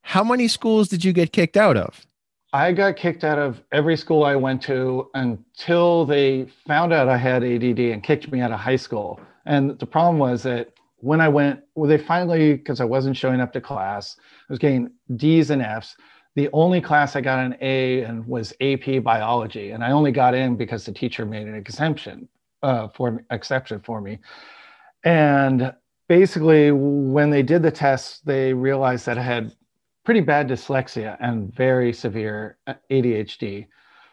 How 0.00 0.24
many 0.24 0.48
schools 0.48 0.88
did 0.88 1.04
you 1.04 1.12
get 1.12 1.32
kicked 1.32 1.58
out 1.58 1.76
of? 1.76 2.06
I 2.52 2.72
got 2.72 2.96
kicked 2.96 3.24
out 3.24 3.38
of 3.38 3.60
every 3.72 3.96
school 3.96 4.24
I 4.24 4.36
went 4.36 4.62
to 4.62 5.10
until 5.12 6.06
they 6.06 6.46
found 6.66 6.92
out 6.92 7.08
I 7.08 7.18
had 7.18 7.42
ADD 7.42 7.80
and 7.80 8.02
kicked 8.02 8.30
me 8.32 8.40
out 8.40 8.52
of 8.52 8.60
high 8.60 8.76
school. 8.76 9.20
And 9.44 9.78
the 9.78 9.86
problem 9.86 10.18
was 10.18 10.44
that 10.44 10.72
when 10.98 11.20
I 11.20 11.28
went, 11.28 11.60
well, 11.74 11.88
they 11.88 11.98
finally, 11.98 12.54
because 12.54 12.80
I 12.80 12.84
wasn't 12.84 13.16
showing 13.16 13.40
up 13.40 13.52
to 13.52 13.60
class, 13.60 14.16
I 14.18 14.52
was 14.52 14.58
getting 14.58 14.90
D's 15.16 15.50
and 15.50 15.60
F's 15.60 15.96
the 16.36 16.50
only 16.52 16.82
class 16.82 17.16
I 17.16 17.22
got 17.22 17.38
an 17.38 17.56
A 17.62 18.02
in 18.02 18.24
was 18.26 18.52
AP 18.60 19.02
biology, 19.02 19.70
and 19.70 19.82
I 19.82 19.90
only 19.90 20.12
got 20.12 20.34
in 20.34 20.54
because 20.54 20.84
the 20.84 20.92
teacher 20.92 21.24
made 21.24 21.46
an 21.48 21.54
exemption 21.54 22.28
uh, 22.62 22.88
for 22.88 23.24
exception 23.30 23.80
for 23.80 24.00
me. 24.02 24.18
And 25.02 25.72
basically, 26.08 26.72
when 26.72 27.30
they 27.30 27.42
did 27.42 27.62
the 27.62 27.70
test, 27.70 28.26
they 28.26 28.52
realized 28.52 29.06
that 29.06 29.16
I 29.16 29.22
had 29.22 29.56
pretty 30.04 30.20
bad 30.20 30.48
dyslexia 30.48 31.16
and 31.20 31.52
very 31.54 31.92
severe 31.92 32.58
ADHD, 32.90 33.66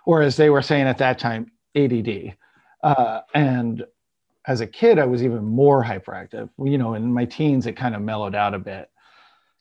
or 0.06 0.22
as 0.22 0.38
they 0.38 0.50
were 0.50 0.62
saying 0.62 0.88
at 0.88 0.98
that 1.00 1.20
time, 1.20 1.52
ADD. 1.76 2.38
Uh, 2.84 3.22
and 3.34 3.84
as 4.48 4.62
a 4.62 4.68
kid, 4.68 4.98
I 4.98 5.06
was 5.06 5.24
even 5.24 5.44
more 5.44 5.84
hyperactive. 5.84 6.50
You 6.58 6.78
know, 6.78 6.94
in 6.94 7.12
my 7.12 7.26
teens, 7.26 7.66
it 7.66 7.74
kind 7.74 7.96
of 7.96 8.02
mellowed 8.02 8.36
out 8.36 8.54
a 8.54 8.60
bit. 8.60 8.90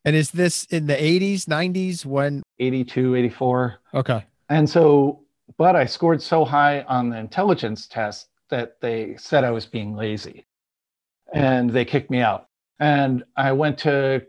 And 0.04 0.16
is 0.16 0.32
this 0.32 0.64
in 0.66 0.86
the 0.86 0.94
80s, 0.96 1.44
90s 1.44 2.04
when 2.04 2.42
82, 2.62 3.16
84? 3.16 3.80
Okay. 3.94 4.24
And 4.48 4.68
so, 4.68 5.24
but 5.58 5.76
I 5.76 5.84
scored 5.84 6.22
so 6.22 6.44
high 6.44 6.82
on 6.82 7.10
the 7.10 7.18
intelligence 7.18 7.86
test 7.86 8.28
that 8.50 8.80
they 8.80 9.16
said 9.16 9.44
I 9.44 9.50
was 9.50 9.66
being 9.66 9.94
lazy 9.94 10.46
and 11.32 11.70
they 11.70 11.84
kicked 11.84 12.10
me 12.10 12.20
out. 12.20 12.48
And 12.78 13.24
I 13.36 13.52
went 13.52 13.78
to, 13.78 14.22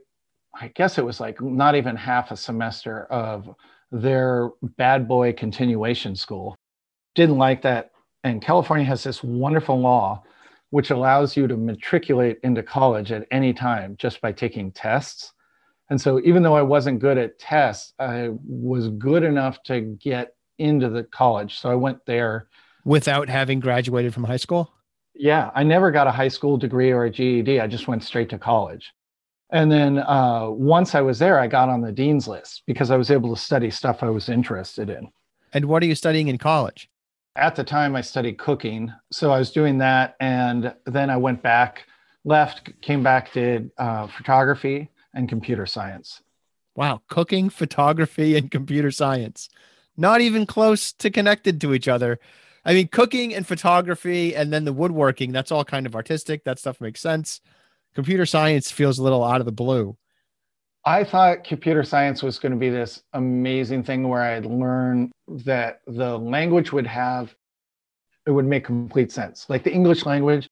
I 0.54 0.70
guess 0.70 0.98
it 0.98 1.06
was 1.06 1.20
like 1.20 1.42
not 1.42 1.76
even 1.76 1.96
half 1.96 2.32
a 2.32 2.38
semester 2.38 3.06
of 3.06 3.54
their 3.92 4.52
bad 4.78 5.08
boy 5.08 5.34
continuation 5.34 6.16
school. 6.16 6.56
Didn't 7.16 7.38
like 7.38 7.62
that. 7.64 7.92
And 8.24 8.42
California 8.42 8.86
has 8.86 9.04
this 9.04 9.24
wonderful 9.24 9.80
law 9.80 10.24
which 10.70 10.90
allows 10.90 11.38
you 11.38 11.46
to 11.46 11.56
matriculate 11.56 12.40
into 12.42 12.64
college 12.64 13.12
at 13.12 13.28
any 13.30 13.54
time 13.54 13.96
just 14.00 14.20
by 14.22 14.32
taking 14.32 14.72
tests. 14.72 15.33
And 15.90 16.00
so 16.00 16.20
even 16.22 16.44
though 16.44 16.56
I 16.56 16.62
wasn't 16.62 17.00
good 17.00 17.18
at 17.18 17.40
tests, 17.40 17.94
I 18.00 18.30
was 18.46 18.90
good 18.90 19.24
enough 19.24 19.62
to 19.64 19.82
get 19.82 20.36
into 20.58 20.90
the 20.90 21.04
college. 21.04 21.60
So 21.60 21.70
I 21.70 21.76
went 21.76 22.06
there 22.06 22.48
without 22.86 23.30
having 23.30 23.60
graduated 23.60 24.14
from 24.14 24.24
high 24.24 24.38
school. 24.38 24.74
Yeah, 25.16 25.52
I 25.54 25.64
never 25.64 25.92
got 25.92 26.08
a 26.08 26.12
high 26.12 26.28
school 26.30 26.58
degree 26.58 26.92
or 26.92 27.06
a 27.06 27.10
GED. 27.10 27.60
I 27.60 27.68
just 27.68 27.88
went 27.88 28.04
straight 28.04 28.30
to 28.30 28.38
college. 28.38 28.94
And 29.52 29.72
then 29.72 30.00
uh, 30.00 30.48
once 30.50 30.96
I 30.96 31.02
was 31.02 31.20
there, 31.20 31.40
I 31.40 31.48
got 31.48 31.70
on 31.70 31.82
the 31.82 31.92
dean's 31.92 32.28
list 32.28 32.64
because 32.66 32.90
I 32.90 32.98
was 32.98 33.12
able 33.12 33.36
to 33.36 33.40
study 33.40 33.70
stuff 33.70 34.02
I 34.02 34.10
was 34.10 34.30
interested 34.30 34.90
in. 34.90 35.10
And 35.54 35.66
what 35.66 35.84
are 35.84 35.86
you 35.86 35.94
studying 35.94 36.28
in 36.28 36.40
college? 36.40 36.90
At 37.36 37.56
the 37.56 37.64
time, 37.64 37.96
I 37.96 38.02
studied 38.02 38.40
cooking. 38.40 38.92
So 39.12 39.32
I 39.32 39.38
was 39.38 39.52
doing 39.52 39.78
that. 39.78 40.16
And 40.20 40.74
then 40.86 41.12
I 41.12 41.18
went 41.18 41.44
back, 41.44 41.86
left, 42.26 42.72
came 42.82 43.04
back, 43.04 43.32
did 43.34 43.70
uh, 43.78 44.08
photography 44.08 44.90
and 45.14 45.30
computer 45.30 45.66
science. 45.66 46.22
Wow, 46.76 47.02
cooking, 47.08 47.50
photography, 47.50 48.36
and 48.36 48.50
computer 48.50 48.92
science. 48.92 49.50
Not 49.96 50.22
even 50.22 50.46
close 50.46 50.92
to 50.94 51.12
connected 51.12 51.62
to 51.62 51.74
each 51.74 51.88
other. 51.88 52.20
I 52.66 52.74
mean, 52.74 52.88
cooking 52.88 53.34
and 53.36 53.46
photography 53.46 54.36
and 54.36 54.52
then 54.52 54.66
the 54.66 54.74
woodworking, 54.74 55.32
that's 55.32 55.52
all 55.52 55.66
kind 55.66 55.86
of 55.86 55.96
artistic. 55.96 56.44
That 56.46 56.60
stuff 56.60 56.82
makes 56.82 57.02
sense. 57.02 57.42
Computer 57.94 58.26
science 58.26 58.72
feels 58.72 58.98
a 58.98 59.04
little 59.04 59.24
out 59.24 59.40
of 59.40 59.46
the 59.46 59.52
blue. 59.52 59.98
I 60.86 61.04
thought 61.04 61.44
computer 61.44 61.84
science 61.84 62.24
was 62.24 62.40
going 62.40 62.52
to 62.52 62.58
be 62.58 62.70
this 62.70 63.04
amazing 63.14 63.84
thing 63.84 64.10
where 64.10 64.22
I'd 64.22 64.46
learn 64.46 65.12
that 65.28 65.82
the 65.88 66.18
language 66.18 66.74
would 66.74 66.88
have, 66.88 67.34
it 68.26 68.32
would 68.32 68.46
make 68.46 68.66
complete 68.66 69.12
sense. 69.12 69.46
Like 69.48 69.64
the 69.64 69.72
English 69.72 70.06
language, 70.06 70.50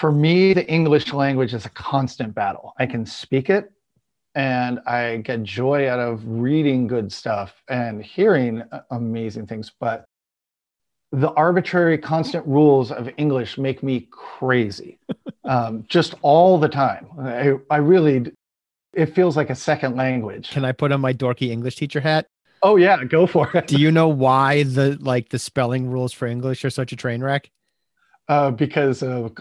for 0.00 0.10
me, 0.10 0.54
the 0.54 0.66
English 0.66 1.12
language 1.12 1.52
is 1.52 1.66
a 1.66 1.68
constant 1.68 2.34
battle. 2.34 2.72
I 2.78 2.86
can 2.86 3.04
speak 3.04 3.50
it 3.50 3.70
and 4.34 4.80
I 4.86 5.18
get 5.18 5.42
joy 5.42 5.90
out 5.90 5.98
of 5.98 6.26
reading 6.26 6.86
good 6.86 7.12
stuff 7.12 7.62
and 7.68 8.02
hearing 8.02 8.62
amazing 8.90 9.46
things. 9.46 9.70
But 9.78 10.06
the 11.12 11.30
arbitrary, 11.32 11.98
constant 11.98 12.46
rules 12.46 12.90
of 12.90 13.10
English 13.18 13.58
make 13.58 13.82
me 13.82 14.08
crazy 14.10 14.98
um, 15.44 15.84
just 15.86 16.14
all 16.22 16.56
the 16.58 16.68
time. 16.68 17.06
I, 17.18 17.56
I 17.68 17.76
really, 17.76 18.32
it 18.94 19.14
feels 19.14 19.36
like 19.36 19.50
a 19.50 19.54
second 19.54 19.96
language. 19.96 20.50
Can 20.50 20.64
I 20.64 20.72
put 20.72 20.92
on 20.92 21.02
my 21.02 21.12
dorky 21.12 21.50
English 21.50 21.76
teacher 21.76 22.00
hat? 22.00 22.26
Oh, 22.62 22.76
yeah, 22.76 23.04
go 23.04 23.26
for 23.26 23.54
it. 23.54 23.66
Do 23.66 23.76
you 23.78 23.90
know 23.90 24.08
why 24.08 24.62
the 24.62 24.96
like 24.98 25.28
the 25.28 25.38
spelling 25.38 25.90
rules 25.90 26.14
for 26.14 26.26
English 26.26 26.64
are 26.64 26.70
such 26.70 26.90
a 26.90 26.96
train 26.96 27.22
wreck? 27.22 27.50
Uh, 28.28 28.50
because 28.50 29.02
of 29.02 29.34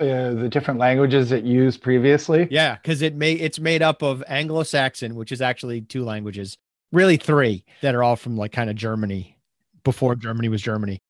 uh, 0.00 0.34
the 0.34 0.48
different 0.48 0.80
languages 0.80 1.30
it 1.32 1.44
used 1.44 1.82
previously. 1.82 2.48
Yeah, 2.50 2.76
because 2.76 3.02
it 3.02 3.14
may 3.14 3.34
it's 3.34 3.60
made 3.60 3.82
up 3.82 4.02
of 4.02 4.24
Anglo-Saxon, 4.26 5.14
which 5.14 5.32
is 5.32 5.42
actually 5.42 5.82
two 5.82 6.04
languages, 6.04 6.56
really 6.92 7.16
three 7.16 7.64
that 7.82 7.94
are 7.94 8.02
all 8.02 8.16
from 8.16 8.36
like 8.36 8.52
kind 8.52 8.70
of 8.70 8.76
Germany 8.76 9.36
before 9.84 10.14
Germany 10.14 10.48
was 10.48 10.62
Germany, 10.62 11.00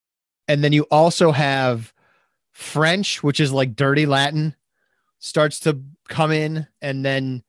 and 0.49 0.63
then 0.63 0.73
you 0.73 0.83
also 0.91 1.33
have 1.33 1.93
French, 2.53 3.23
which 3.23 3.41
is 3.41 3.53
like 3.53 3.77
dirty 3.77 4.07
Latin, 4.07 4.55
starts 5.19 5.61
to 5.61 5.81
come 6.09 6.33
in, 6.33 6.67
and 6.83 7.05
then 7.05 7.43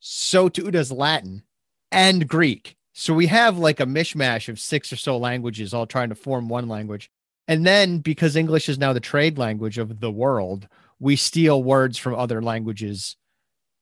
so 0.00 0.48
too 0.48 0.70
does 0.70 0.92
Latin 0.92 1.42
and 1.90 2.28
Greek. 2.28 2.76
So 2.92 3.14
we 3.14 3.28
have 3.28 3.58
like 3.58 3.78
a 3.78 3.86
mishmash 3.86 4.48
of 4.48 4.58
six 4.58 4.92
or 4.92 4.96
so 4.96 5.16
languages 5.16 5.72
all 5.72 5.86
trying 5.86 6.08
to 6.08 6.16
form 6.16 6.48
one 6.48 6.68
language. 6.68 7.10
And 7.46 7.66
then 7.66 7.98
because 8.00 8.36
English 8.36 8.68
is 8.68 8.78
now 8.78 8.92
the 8.92 9.00
trade 9.00 9.38
language 9.38 9.78
of 9.78 10.00
the 10.00 10.10
world, 10.10 10.68
we 11.00 11.16
steal 11.16 11.62
words 11.62 11.98
from 11.98 12.14
other 12.14 12.42
languages 12.42 13.16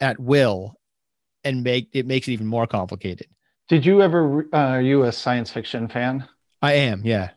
at 0.01 0.19
will 0.21 0.77
and 1.45 1.63
make 1.63 1.89
it 1.93 2.07
makes 2.07 2.29
it 2.29 2.33
even 2.33 2.47
more 2.47 2.67
complicated. 2.67 3.29
Did 3.69 3.85
you 3.85 4.03
ever 4.03 4.47
uh, 4.53 4.57
are 4.57 4.83
you 4.83 5.05
a 5.05 5.13
science 5.13 5.51
fiction 5.51 5.89
fan? 5.89 6.27
I 6.63 6.73
am, 6.75 7.03
yeah. 7.05 7.31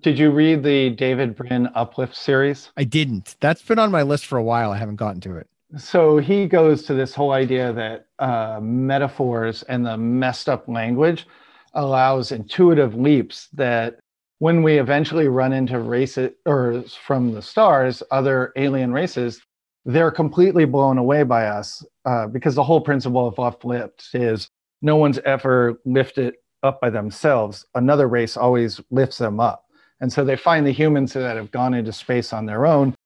Did 0.00 0.18
you 0.18 0.30
read 0.30 0.62
the 0.62 0.90
David 0.90 1.36
Brin 1.36 1.68
Uplift 1.74 2.16
series? 2.16 2.70
I 2.76 2.84
didn't. 2.84 3.36
That's 3.40 3.60
been 3.60 3.78
on 3.78 3.90
my 3.90 4.02
list 4.02 4.24
for 4.24 4.38
a 4.38 4.42
while. 4.42 4.72
I 4.72 4.78
haven't 4.78 4.96
gotten 4.96 5.20
to 5.22 5.36
it. 5.36 5.48
So 5.76 6.18
he 6.18 6.46
goes 6.46 6.84
to 6.84 6.94
this 6.94 7.14
whole 7.14 7.32
idea 7.32 7.72
that 7.72 8.06
uh, 8.18 8.60
metaphors 8.62 9.62
and 9.64 9.84
the 9.84 9.96
messed 9.96 10.48
up 10.48 10.68
language 10.68 11.26
allows 11.74 12.32
intuitive 12.32 12.94
leaps 12.94 13.48
that 13.54 13.98
when 14.42 14.64
we 14.64 14.80
eventually 14.80 15.28
run 15.28 15.52
into 15.52 15.78
races 15.78 16.32
or 16.46 16.82
from 17.06 17.30
the 17.30 17.40
stars, 17.40 18.02
other 18.10 18.52
alien 18.56 18.92
races, 18.92 19.40
they're 19.84 20.10
completely 20.10 20.64
blown 20.64 20.98
away 20.98 21.22
by 21.22 21.46
us 21.46 21.86
uh, 22.06 22.26
because 22.26 22.56
the 22.56 22.64
whole 22.64 22.80
principle 22.80 23.24
of 23.24 23.38
uplift 23.38 24.08
is 24.14 24.48
no 24.80 24.96
one's 24.96 25.20
ever 25.20 25.80
lifted 25.84 26.34
up 26.64 26.80
by 26.80 26.90
themselves. 26.90 27.64
Another 27.76 28.08
race 28.08 28.36
always 28.36 28.80
lifts 28.90 29.18
them 29.18 29.38
up. 29.38 29.66
And 30.00 30.12
so 30.12 30.24
they 30.24 30.34
find 30.34 30.66
the 30.66 30.72
humans 30.72 31.12
that 31.12 31.36
have 31.36 31.52
gone 31.52 31.72
into 31.72 31.92
space 31.92 32.32
on 32.32 32.44
their 32.44 32.66
own. 32.66 32.96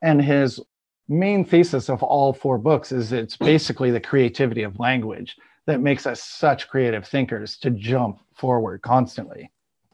And 0.00 0.22
his 0.22 0.58
main 1.10 1.44
thesis 1.44 1.90
of 1.90 2.02
all 2.02 2.32
four 2.32 2.56
books 2.56 2.90
is 2.90 3.12
it's 3.12 3.36
basically 3.36 3.90
the 3.90 4.00
creativity 4.00 4.62
of 4.62 4.80
language 4.80 5.36
that 5.66 5.82
makes 5.82 6.06
us 6.06 6.22
such 6.22 6.70
creative 6.70 7.06
thinkers 7.06 7.58
to 7.58 7.70
jump 7.70 8.20
forward 8.34 8.80
constantly. 8.80 9.50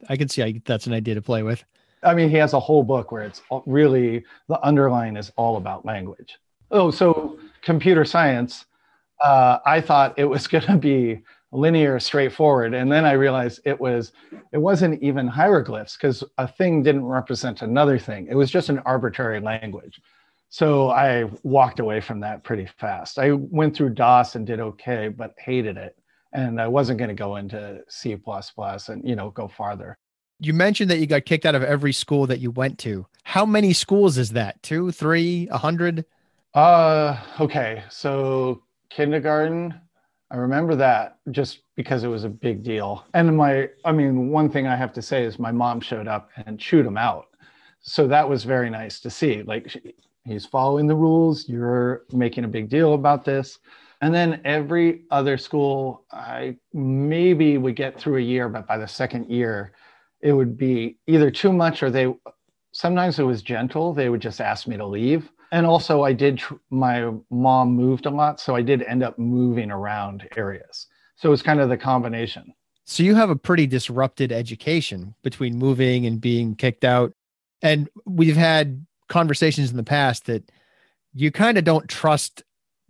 I 0.09 0.17
can 0.17 0.29
see 0.29 0.61
that's 0.65 0.87
an 0.87 0.93
idea 0.93 1.15
to 1.15 1.23
play 1.23 1.43
with. 1.43 1.65
I 2.03 2.15
mean, 2.15 2.31
he 2.31 2.37
has 2.37 2.53
a 2.53 2.61
whole 2.61 2.83
book 2.83 3.13
where 3.13 3.23
it's 3.23 3.43
really 3.67 4.25
the 4.49 4.61
underline 4.67 5.17
is 5.17 5.33
all 5.37 5.57
about 5.57 5.85
language. 5.85 6.39
Oh, 6.71 6.91
so 6.91 7.39
computer 7.63 8.05
science. 8.05 8.67
Uh, 9.23 9.59
I 9.65 9.81
thought 9.81 10.19
it 10.19 10.25
was 10.25 10.47
going 10.49 10.67
to 10.67 10.77
be 10.77 11.23
linear, 11.53 12.01
straightforward, 12.01 12.75
and 12.75 12.91
then 12.91 13.05
I 13.05 13.13
realized 13.13 13.61
it 13.65 13.79
was. 13.79 14.13
It 14.53 14.59
wasn't 14.59 15.03
even 15.03 15.29
hieroglyphs 15.29 15.97
because 15.97 16.25
a 16.39 16.49
thing 16.49 16.83
didn't 16.83 17.05
represent 17.05 17.63
another 17.63 17.99
thing. 17.99 18.27
It 18.29 18.35
was 18.35 18.51
just 18.51 18.69
an 18.69 18.81
arbitrary 18.81 19.41
language. 19.41 20.01
So 20.49 20.91
I 20.91 21.31
walked 21.45 21.81
away 21.81 22.01
from 22.03 22.21
that 22.21 22.45
pretty 22.45 22.69
fast. 22.79 23.19
I 23.19 23.33
went 23.33 23.75
through 23.75 23.95
DOS 23.95 24.35
and 24.35 24.47
did 24.47 24.61
okay, 24.61 25.09
but 25.09 25.35
hated 25.39 25.79
it, 25.79 25.97
and 26.33 26.61
I 26.61 26.69
wasn't 26.69 26.99
going 26.99 27.09
to 27.09 27.15
go 27.15 27.37
into 27.37 27.83
C++ 27.89 28.13
and 28.13 29.09
you 29.09 29.17
know 29.17 29.31
go 29.31 29.49
farther 29.49 29.99
you 30.45 30.53
mentioned 30.53 30.91
that 30.91 30.99
you 30.99 31.07
got 31.07 31.25
kicked 31.25 31.47
out 31.47 31.55
of 31.55 31.63
every 31.63 31.93
school 31.93 32.27
that 32.27 32.41
you 32.41 32.51
went 32.51 32.77
to. 32.81 33.07
How 33.23 33.47
many 33.47 33.73
schools 33.73 34.19
is 34.19 34.31
that? 34.31 34.61
Two, 34.63 34.91
three, 34.91 35.49
a 35.53 35.59
hundred? 35.59 36.05
Uh, 36.53 37.17
okay. 37.41 37.85
So 37.89 38.63
kindergarten, 38.91 39.73
I 40.33 40.37
remember 40.37 40.75
that 40.75 41.19
just 41.31 41.61
because 41.77 42.03
it 42.03 42.09
was 42.09 42.25
a 42.25 42.29
big 42.29 42.65
deal. 42.65 43.07
And 43.15 43.37
my, 43.37 43.69
I 43.85 43.93
mean, 43.93 44.31
one 44.31 44.51
thing 44.51 44.67
I 44.67 44.75
have 44.75 44.93
to 44.95 45.03
say 45.03 45.23
is 45.23 45.39
my 45.39 45.53
mom 45.53 45.81
showed 45.81 46.09
up 46.09 46.31
and 46.45 46.59
chewed 46.59 46.87
him 46.87 46.99
out. 46.99 47.29
So 47.81 48.09
that 48.09 48.29
was 48.29 48.43
very 48.43 48.69
nice 48.69 48.99
to 49.01 49.11
see. 49.11 49.43
Like 49.43 49.77
he's 50.25 50.45
following 50.45 50.89
the 50.89 50.97
rules. 50.97 51.49
You're 51.49 52.03
making 52.13 52.45
a 52.45 52.49
big 52.49 52.69
deal 52.69 52.95
about 52.95 53.25
this. 53.25 53.61
And 54.03 54.13
then 54.13 54.41
every 54.45 55.03
other 55.13 55.39
school, 55.39 56.05
I 56.11 56.57
maybe 56.75 57.57
would 57.57 57.77
get 57.77 57.99
through 57.99 58.17
a 58.17 58.21
year, 58.21 58.49
but 58.49 58.67
by 58.67 58.77
the 58.77 58.89
second 58.89 59.31
year, 59.31 59.73
it 60.21 60.33
would 60.33 60.59
be 60.59 60.99
either 61.07 61.31
too 61.31 61.53
much 61.53 61.85
or 61.85 61.91
they 61.91 62.13
sometimes 62.73 63.21
it 63.21 63.23
was 63.23 63.43
gentle. 63.43 63.95
They 63.95 64.09
would 64.09 64.21
just 64.21 64.41
ask 64.41 64.67
me 64.67 64.77
to 64.77 64.87
leave. 64.87 65.31
And 65.53 65.67
also 65.67 66.03
i 66.03 66.13
did 66.13 66.43
my 66.71 67.13
mom 67.31 67.75
moved 67.77 68.07
a 68.07 68.11
lot 68.11 68.41
so 68.41 68.57
i 68.57 68.63
did 68.63 68.83
end 68.85 69.03
up 69.03 69.19
moving 69.19 69.71
around 69.71 70.29
areas. 70.37 70.87
So 71.17 71.29
it 71.29 71.31
was 71.31 71.43
kind 71.43 71.61
of 71.61 71.69
the 71.69 71.77
combination. 71.77 72.53
So 72.85 73.05
you 73.05 73.15
have 73.15 73.31
a 73.31 73.37
pretty 73.37 73.69
disrupted 73.69 74.33
education 74.33 75.15
between 75.23 75.57
moving 75.57 76.07
and 76.07 76.21
being 76.21 76.57
kicked 76.57 76.85
out. 76.85 77.13
And 77.61 77.89
we've 78.05 78.37
had 78.37 78.85
conversations 79.09 79.71
in 79.71 79.77
the 79.77 79.85
past 79.85 80.27
that 80.27 80.51
you 81.15 81.31
kind 81.31 81.59
of 81.59 81.65
don't 81.65 81.89
trust 81.89 82.43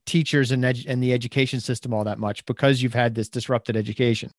teachers 0.07 0.51
and, 0.51 0.65
edu- 0.65 0.85
and 0.89 1.03
the 1.03 1.13
education 1.13 1.61
system 1.61 1.95
all 1.95 2.05
that 2.05 2.19
much 2.19 2.45
because 2.47 2.83
you've 2.83 2.95
had 2.95 3.15
this 3.15 3.29
disrupted 3.29 3.77
education 3.77 4.31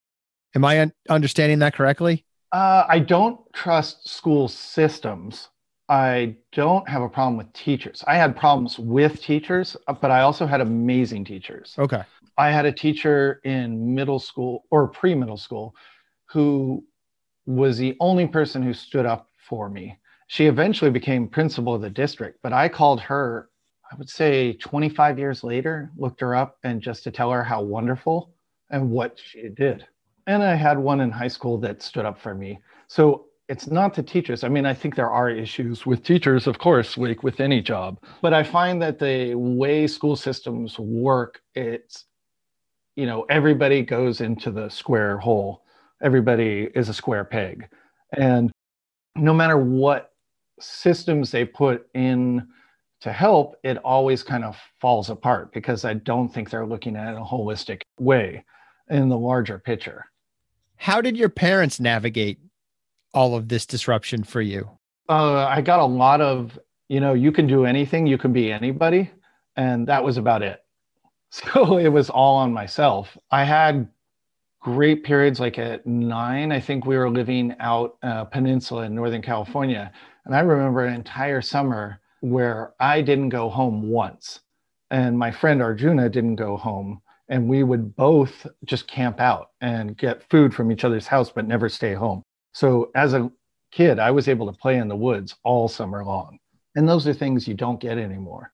am 0.55 0.65
i 0.65 0.81
un- 0.81 0.91
understanding 1.09 1.59
that 1.59 1.73
correctly 1.73 2.25
uh, 2.53 2.85
I 2.87 2.99
don't 2.99 3.39
trust 3.51 4.07
school 4.07 4.47
systems. 4.47 5.49
I 5.89 6.35
don't 6.51 6.87
have 6.87 7.01
a 7.01 7.09
problem 7.09 7.35
with 7.35 7.51
teachers. 7.53 8.03
I 8.05 8.15
had 8.15 8.37
problems 8.37 8.77
with 8.77 9.21
teachers, 9.21 9.75
but 10.01 10.11
I 10.11 10.21
also 10.21 10.45
had 10.45 10.61
amazing 10.61 11.25
teachers. 11.25 11.73
Okay. 11.79 12.03
I 12.37 12.51
had 12.51 12.65
a 12.65 12.71
teacher 12.71 13.41
in 13.43 13.95
middle 13.95 14.19
school 14.19 14.65
or 14.69 14.87
pre 14.87 15.15
middle 15.15 15.37
school 15.37 15.75
who 16.25 16.85
was 17.47 17.77
the 17.77 17.97
only 17.99 18.27
person 18.27 18.61
who 18.61 18.73
stood 18.73 19.07
up 19.07 19.29
for 19.49 19.67
me. 19.67 19.97
She 20.27 20.45
eventually 20.45 20.91
became 20.91 21.27
principal 21.27 21.73
of 21.73 21.81
the 21.81 21.89
district, 21.89 22.39
but 22.43 22.53
I 22.53 22.69
called 22.69 23.01
her, 23.01 23.49
I 23.93 23.95
would 23.97 24.09
say 24.09 24.53
25 24.53 25.19
years 25.19 25.43
later, 25.43 25.91
looked 25.95 26.19
her 26.21 26.35
up 26.35 26.57
and 26.63 26.81
just 26.81 27.03
to 27.03 27.11
tell 27.11 27.31
her 27.31 27.43
how 27.43 27.61
wonderful 27.61 28.33
and 28.71 28.89
what 28.89 29.19
she 29.23 29.49
did 29.49 29.85
and 30.27 30.43
I 30.43 30.55
had 30.55 30.77
one 30.77 31.01
in 31.01 31.11
high 31.11 31.27
school 31.27 31.57
that 31.59 31.81
stood 31.81 32.05
up 32.05 32.19
for 32.19 32.33
me. 32.33 32.59
So 32.87 33.25
it's 33.49 33.67
not 33.67 33.93
the 33.93 34.03
teachers. 34.03 34.43
I 34.43 34.49
mean, 34.49 34.65
I 34.65 34.73
think 34.73 34.95
there 34.95 35.11
are 35.11 35.29
issues 35.29 35.85
with 35.85 36.03
teachers, 36.03 36.47
of 36.47 36.59
course, 36.59 36.97
like 36.97 37.23
with 37.23 37.39
any 37.39 37.61
job. 37.61 37.99
But 38.21 38.33
I 38.33 38.43
find 38.43 38.81
that 38.81 38.99
the 38.99 39.35
way 39.35 39.85
school 39.87 40.15
systems 40.15 40.79
work, 40.79 41.41
it's, 41.55 42.05
you 42.95 43.05
know, 43.05 43.23
everybody 43.29 43.81
goes 43.81 44.21
into 44.21 44.49
the 44.49 44.69
square 44.69 45.17
hole. 45.17 45.63
Everybody 46.01 46.69
is 46.73 46.89
a 46.89 46.93
square 46.93 47.25
peg. 47.25 47.67
And 48.15 48.51
no 49.15 49.33
matter 49.33 49.57
what 49.57 50.13
systems 50.59 51.31
they 51.31 51.43
put 51.43 51.87
in 51.93 52.47
to 53.03 53.11
help, 53.11 53.57
it 53.63 53.77
always 53.79 54.23
kind 54.23 54.45
of 54.45 54.57
falls 54.79 55.09
apart 55.09 55.51
because 55.51 55.83
I 55.83 55.93
don't 55.93 56.29
think 56.29 56.49
they're 56.49 56.65
looking 56.65 56.95
at 56.95 57.09
it 57.09 57.11
in 57.11 57.17
a 57.17 57.25
holistic 57.25 57.81
way 57.99 58.45
in 58.89 59.09
the 59.09 59.17
larger 59.17 59.59
picture. 59.59 60.05
How 60.77 61.01
did 61.01 61.17
your 61.17 61.27
parents 61.27 61.81
navigate 61.81 62.39
all 63.13 63.35
of 63.35 63.49
this 63.49 63.65
disruption 63.65 64.23
for 64.23 64.41
you? 64.41 64.69
Uh, 65.09 65.45
I 65.45 65.59
got 65.59 65.81
a 65.81 65.85
lot 65.85 66.21
of, 66.21 66.57
you 66.87 67.01
know, 67.01 67.13
you 67.13 67.33
can 67.33 67.45
do 67.45 67.65
anything, 67.65 68.07
you 68.07 68.17
can 68.17 68.31
be 68.31 68.53
anybody. 68.53 69.11
And 69.57 69.85
that 69.87 70.03
was 70.03 70.17
about 70.17 70.41
it. 70.41 70.59
So 71.35 71.79
it 71.79 71.87
was 71.87 72.11
all 72.11 72.35
on 72.35 72.53
myself. 72.53 73.17
I 73.31 73.43
had 73.43 73.87
great 74.59 75.03
periods 75.03 75.39
like 75.39 75.57
at 75.57 75.83
nine, 75.87 76.51
I 76.51 76.59
think 76.59 76.85
we 76.85 76.95
were 76.95 77.09
living 77.09 77.55
out 77.59 77.97
a 78.03 78.23
peninsula 78.23 78.83
in 78.83 78.93
Northern 78.93 79.23
California. 79.23 79.91
And 80.25 80.35
I 80.35 80.41
remember 80.41 80.85
an 80.85 80.93
entire 80.93 81.41
summer 81.41 81.99
where 82.23 82.73
I 82.79 83.01
didn't 83.01 83.29
go 83.29 83.49
home 83.49 83.89
once. 83.89 84.39
And 84.89 85.19
my 85.19 85.29
friend 85.29 85.61
Arjuna 85.61 86.09
didn't 86.09 86.37
go 86.37 86.55
home 86.55 87.01
and 87.29 87.49
we 87.49 87.63
would 87.63 87.95
both 87.95 88.47
just 88.65 88.87
camp 88.87 89.19
out 89.19 89.49
and 89.59 89.97
get 89.97 90.29
food 90.29 90.53
from 90.53 90.71
each 90.71 90.83
other's 90.83 91.07
house 91.07 91.29
but 91.29 91.47
never 91.47 91.69
stay 91.69 91.93
home 91.93 92.21
so 92.53 92.91
as 92.95 93.13
a 93.13 93.31
kid 93.71 93.97
i 93.97 94.11
was 94.11 94.27
able 94.27 94.45
to 94.45 94.57
play 94.59 94.77
in 94.77 94.87
the 94.87 94.95
woods 94.95 95.35
all 95.43 95.67
summer 95.67 96.03
long 96.03 96.37
and 96.75 96.87
those 96.87 97.07
are 97.07 97.13
things 97.13 97.47
you 97.47 97.53
don't 97.53 97.79
get 97.79 97.97
anymore 97.97 98.51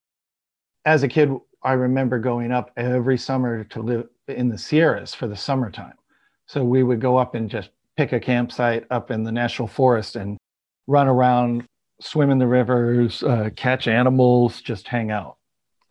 as 0.86 1.04
a 1.04 1.08
kid 1.08 1.32
i 1.64 1.74
remember 1.74 2.20
going 2.20 2.52
up 2.52 2.72
every 2.78 3.18
summer 3.18 3.64
to 3.64 3.82
live 3.82 4.08
in 4.28 4.50
the 4.50 4.58
sierras 4.58 5.14
for 5.14 5.28
the 5.28 5.36
summertime 5.36 5.96
so 6.46 6.64
we 6.64 6.84
would 6.84 7.02
go 7.02 7.18
up 7.18 7.36
and 7.36 7.50
just 7.50 7.72
pick 7.98 8.14
a 8.14 8.20
campsite 8.20 8.86
up 8.92 9.12
in 9.12 9.24
the 9.24 9.32
national 9.32 9.68
forest 9.68 10.16
and 10.16 10.38
run 10.88 11.08
around 11.08 11.66
swim 12.00 12.30
in 12.30 12.38
the 12.38 12.48
rivers 12.48 13.24
uh, 13.24 13.50
catch 13.56 13.88
animals 13.88 14.62
just 14.62 14.88
hang 14.88 15.12
out 15.12 15.38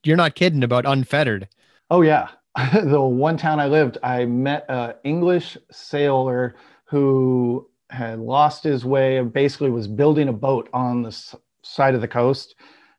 you're 0.05 0.16
not 0.16 0.35
kidding 0.35 0.62
about 0.62 0.87
unfettered 0.87 1.49
oh 1.90 2.03
yeah 2.03 2.29
the 2.85 3.01
one 3.01 3.37
town 3.37 3.61
I 3.61 3.66
lived, 3.66 3.99
I 4.03 4.25
met 4.25 4.64
an 4.68 4.94
English 5.05 5.57
sailor 5.71 6.57
who 6.87 7.68
had 7.90 8.18
lost 8.18 8.64
his 8.64 8.85
way 8.85 9.18
and 9.18 9.33
basically 9.33 9.71
was 9.71 9.87
building 9.87 10.29
a 10.29 10.33
boat 10.33 10.68
on 10.73 11.03
the 11.03 11.37
side 11.62 11.94
of 11.94 12.01
the 12.01 12.09
coast 12.09 12.57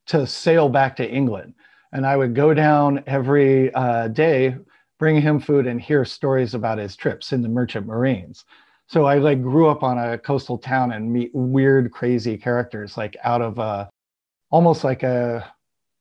to 0.08 0.26
sail 0.26 0.70
back 0.70 0.96
to 0.98 1.10
England. 1.10 1.54
And 1.92 2.06
I 2.06 2.16
would 2.16 2.36
go 2.36 2.54
down 2.54 3.04
every 3.08 3.74
uh, 3.74 4.08
day, 4.10 4.56
bring 4.98 5.22
him 5.22 5.40
food, 5.40 5.68
and 5.68 5.82
hear 5.82 6.06
stories 6.06 6.54
about 6.54 6.78
his 6.78 6.96
trips 6.96 7.34
in 7.34 7.42
the 7.42 7.50
merchant 7.50 7.86
marines. 7.86 8.46
So 8.90 9.06
I 9.06 9.20
like 9.20 9.44
grew 9.44 9.70
up 9.70 9.84
on 9.84 10.00
a 10.00 10.18
coastal 10.18 10.58
town 10.58 10.94
and 10.94 11.14
meet 11.14 11.30
weird, 11.34 11.92
crazy 11.92 12.38
characters 12.38 12.98
like 12.98 13.16
out 13.24 13.42
of 13.42 13.60
a, 13.60 13.88
almost 14.50 14.84
like 14.84 15.04
a 15.04 15.54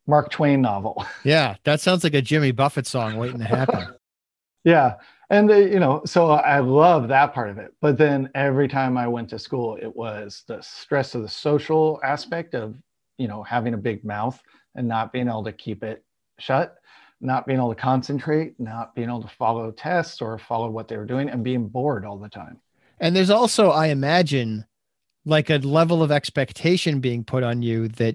Mark 0.07 0.31
Twain 0.31 0.62
novel. 0.62 1.05
Yeah, 1.22 1.57
that 1.64 1.83
sounds 1.83 2.03
like 2.03 2.14
a 2.14 2.22
Jimmy 2.22 2.51
Buffett 2.51 2.87
song 2.87 3.16
waiting 3.16 3.40
to 3.40 3.44
happen. 3.44 3.88
yeah. 4.64 4.94
And, 5.29 5.51
uh, 5.51 5.57
you 5.57 5.79
know, 5.79 6.01
so 6.07 6.31
I 6.31 6.61
love 6.61 7.09
that 7.09 7.35
part 7.35 7.51
of 7.51 7.59
it. 7.59 7.74
But 7.83 7.98
then 7.98 8.31
every 8.35 8.68
time 8.68 8.96
I 8.96 9.07
went 9.07 9.29
to 9.31 9.38
school, 9.38 9.77
it 9.77 9.94
was 9.94 10.44
the 10.46 10.62
stress 10.62 11.14
of 11.14 11.20
the 11.20 11.29
social 11.29 12.01
aspect 12.03 12.55
of, 12.55 12.74
you 13.18 13.29
know, 13.29 13.42
having 13.42 13.74
a 13.74 13.79
big 13.79 14.03
mouth 14.03 14.42
and 14.74 14.88
not 14.88 15.12
being 15.12 15.29
able 15.29 15.44
to 15.44 15.53
keep 15.53 15.85
it 15.85 16.03
shut, 16.38 16.79
not 17.20 17.46
being 17.46 17.59
able 17.59 17.74
to 17.74 17.81
concentrate, 17.81 18.59
not 18.59 18.94
being 18.94 19.11
able 19.11 19.20
to 19.20 19.29
follow 19.29 19.70
tests 19.72 20.22
or 20.22 20.38
follow 20.38 20.70
what 20.70 20.88
they 20.88 20.96
were 20.96 21.05
doing 21.05 21.29
and 21.29 21.44
being 21.44 21.68
bored 21.68 22.07
all 22.07 22.16
the 22.16 22.31
time. 22.31 22.59
And 23.00 23.14
there's 23.14 23.30
also, 23.30 23.70
I 23.70 23.87
imagine, 23.88 24.66
like 25.24 25.50
a 25.50 25.58
level 25.58 26.02
of 26.02 26.11
expectation 26.11 27.00
being 27.00 27.24
put 27.24 27.42
on 27.42 27.62
you 27.62 27.88
that 27.88 28.14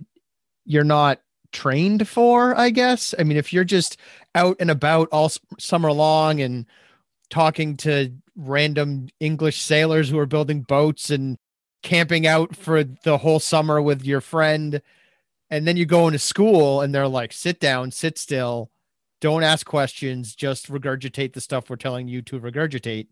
you're 0.65 0.83
not 0.83 1.21
trained 1.51 2.07
for, 2.07 2.57
I 2.57 2.69
guess. 2.69 3.13
I 3.17 3.23
mean, 3.23 3.37
if 3.37 3.53
you're 3.53 3.63
just 3.63 3.97
out 4.35 4.57
and 4.59 4.71
about 4.71 5.09
all 5.11 5.31
summer 5.59 5.91
long 5.91 6.41
and 6.41 6.65
talking 7.29 7.77
to 7.77 8.11
random 8.35 9.09
English 9.19 9.61
sailors 9.61 10.09
who 10.09 10.19
are 10.19 10.25
building 10.25 10.61
boats 10.61 11.09
and 11.09 11.37
camping 11.83 12.25
out 12.25 12.55
for 12.55 12.83
the 12.83 13.17
whole 13.19 13.39
summer 13.39 13.81
with 13.81 14.03
your 14.03 14.21
friend. 14.21 14.81
And 15.49 15.67
then 15.67 15.77
you 15.77 15.85
go 15.85 16.07
into 16.07 16.19
school 16.19 16.81
and 16.81 16.95
they're 16.95 17.07
like, 17.07 17.33
sit 17.33 17.59
down, 17.59 17.91
sit 17.91 18.17
still, 18.17 18.71
don't 19.21 19.43
ask 19.43 19.65
questions, 19.65 20.33
just 20.33 20.71
regurgitate 20.71 21.33
the 21.33 21.41
stuff 21.41 21.69
we're 21.69 21.75
telling 21.75 22.07
you 22.07 22.21
to 22.23 22.39
regurgitate. 22.39 23.07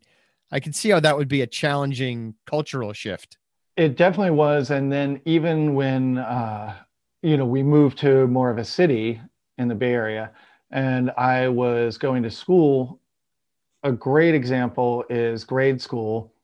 I 0.52 0.60
can 0.60 0.74
see 0.74 0.90
how 0.90 1.00
that 1.00 1.16
would 1.16 1.28
be 1.28 1.40
a 1.40 1.46
challenging 1.46 2.34
cultural 2.46 2.92
shift. 2.92 3.38
It 3.76 3.96
definitely 3.96 4.32
was. 4.32 4.70
And 4.70 4.92
then 4.92 5.20
even 5.24 5.74
when, 5.74 6.18
uh, 6.18 6.76
you 7.22 7.38
know, 7.38 7.46
we 7.46 7.62
moved 7.62 7.98
to 7.98 8.26
more 8.26 8.50
of 8.50 8.58
a 8.58 8.64
city 8.64 9.18
in 9.56 9.68
the 9.68 9.74
Bay 9.74 9.94
Area 9.94 10.30
and 10.70 11.10
I 11.16 11.48
was 11.48 11.96
going 11.96 12.22
to 12.22 12.30
school, 12.30 13.00
a 13.82 13.92
great 13.92 14.34
example 14.34 15.04
is 15.08 15.44
grade 15.44 15.80
school. 15.80 16.34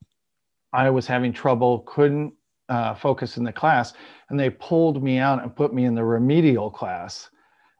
I 0.72 0.90
was 0.90 1.06
having 1.06 1.32
trouble, 1.32 1.80
couldn't 1.80 2.32
uh, 2.68 2.94
focus 2.94 3.36
in 3.36 3.44
the 3.44 3.52
class, 3.52 3.94
and 4.28 4.38
they 4.38 4.50
pulled 4.50 5.02
me 5.02 5.18
out 5.18 5.42
and 5.42 5.54
put 5.54 5.72
me 5.72 5.86
in 5.86 5.94
the 5.94 6.04
remedial 6.04 6.70
class. 6.70 7.30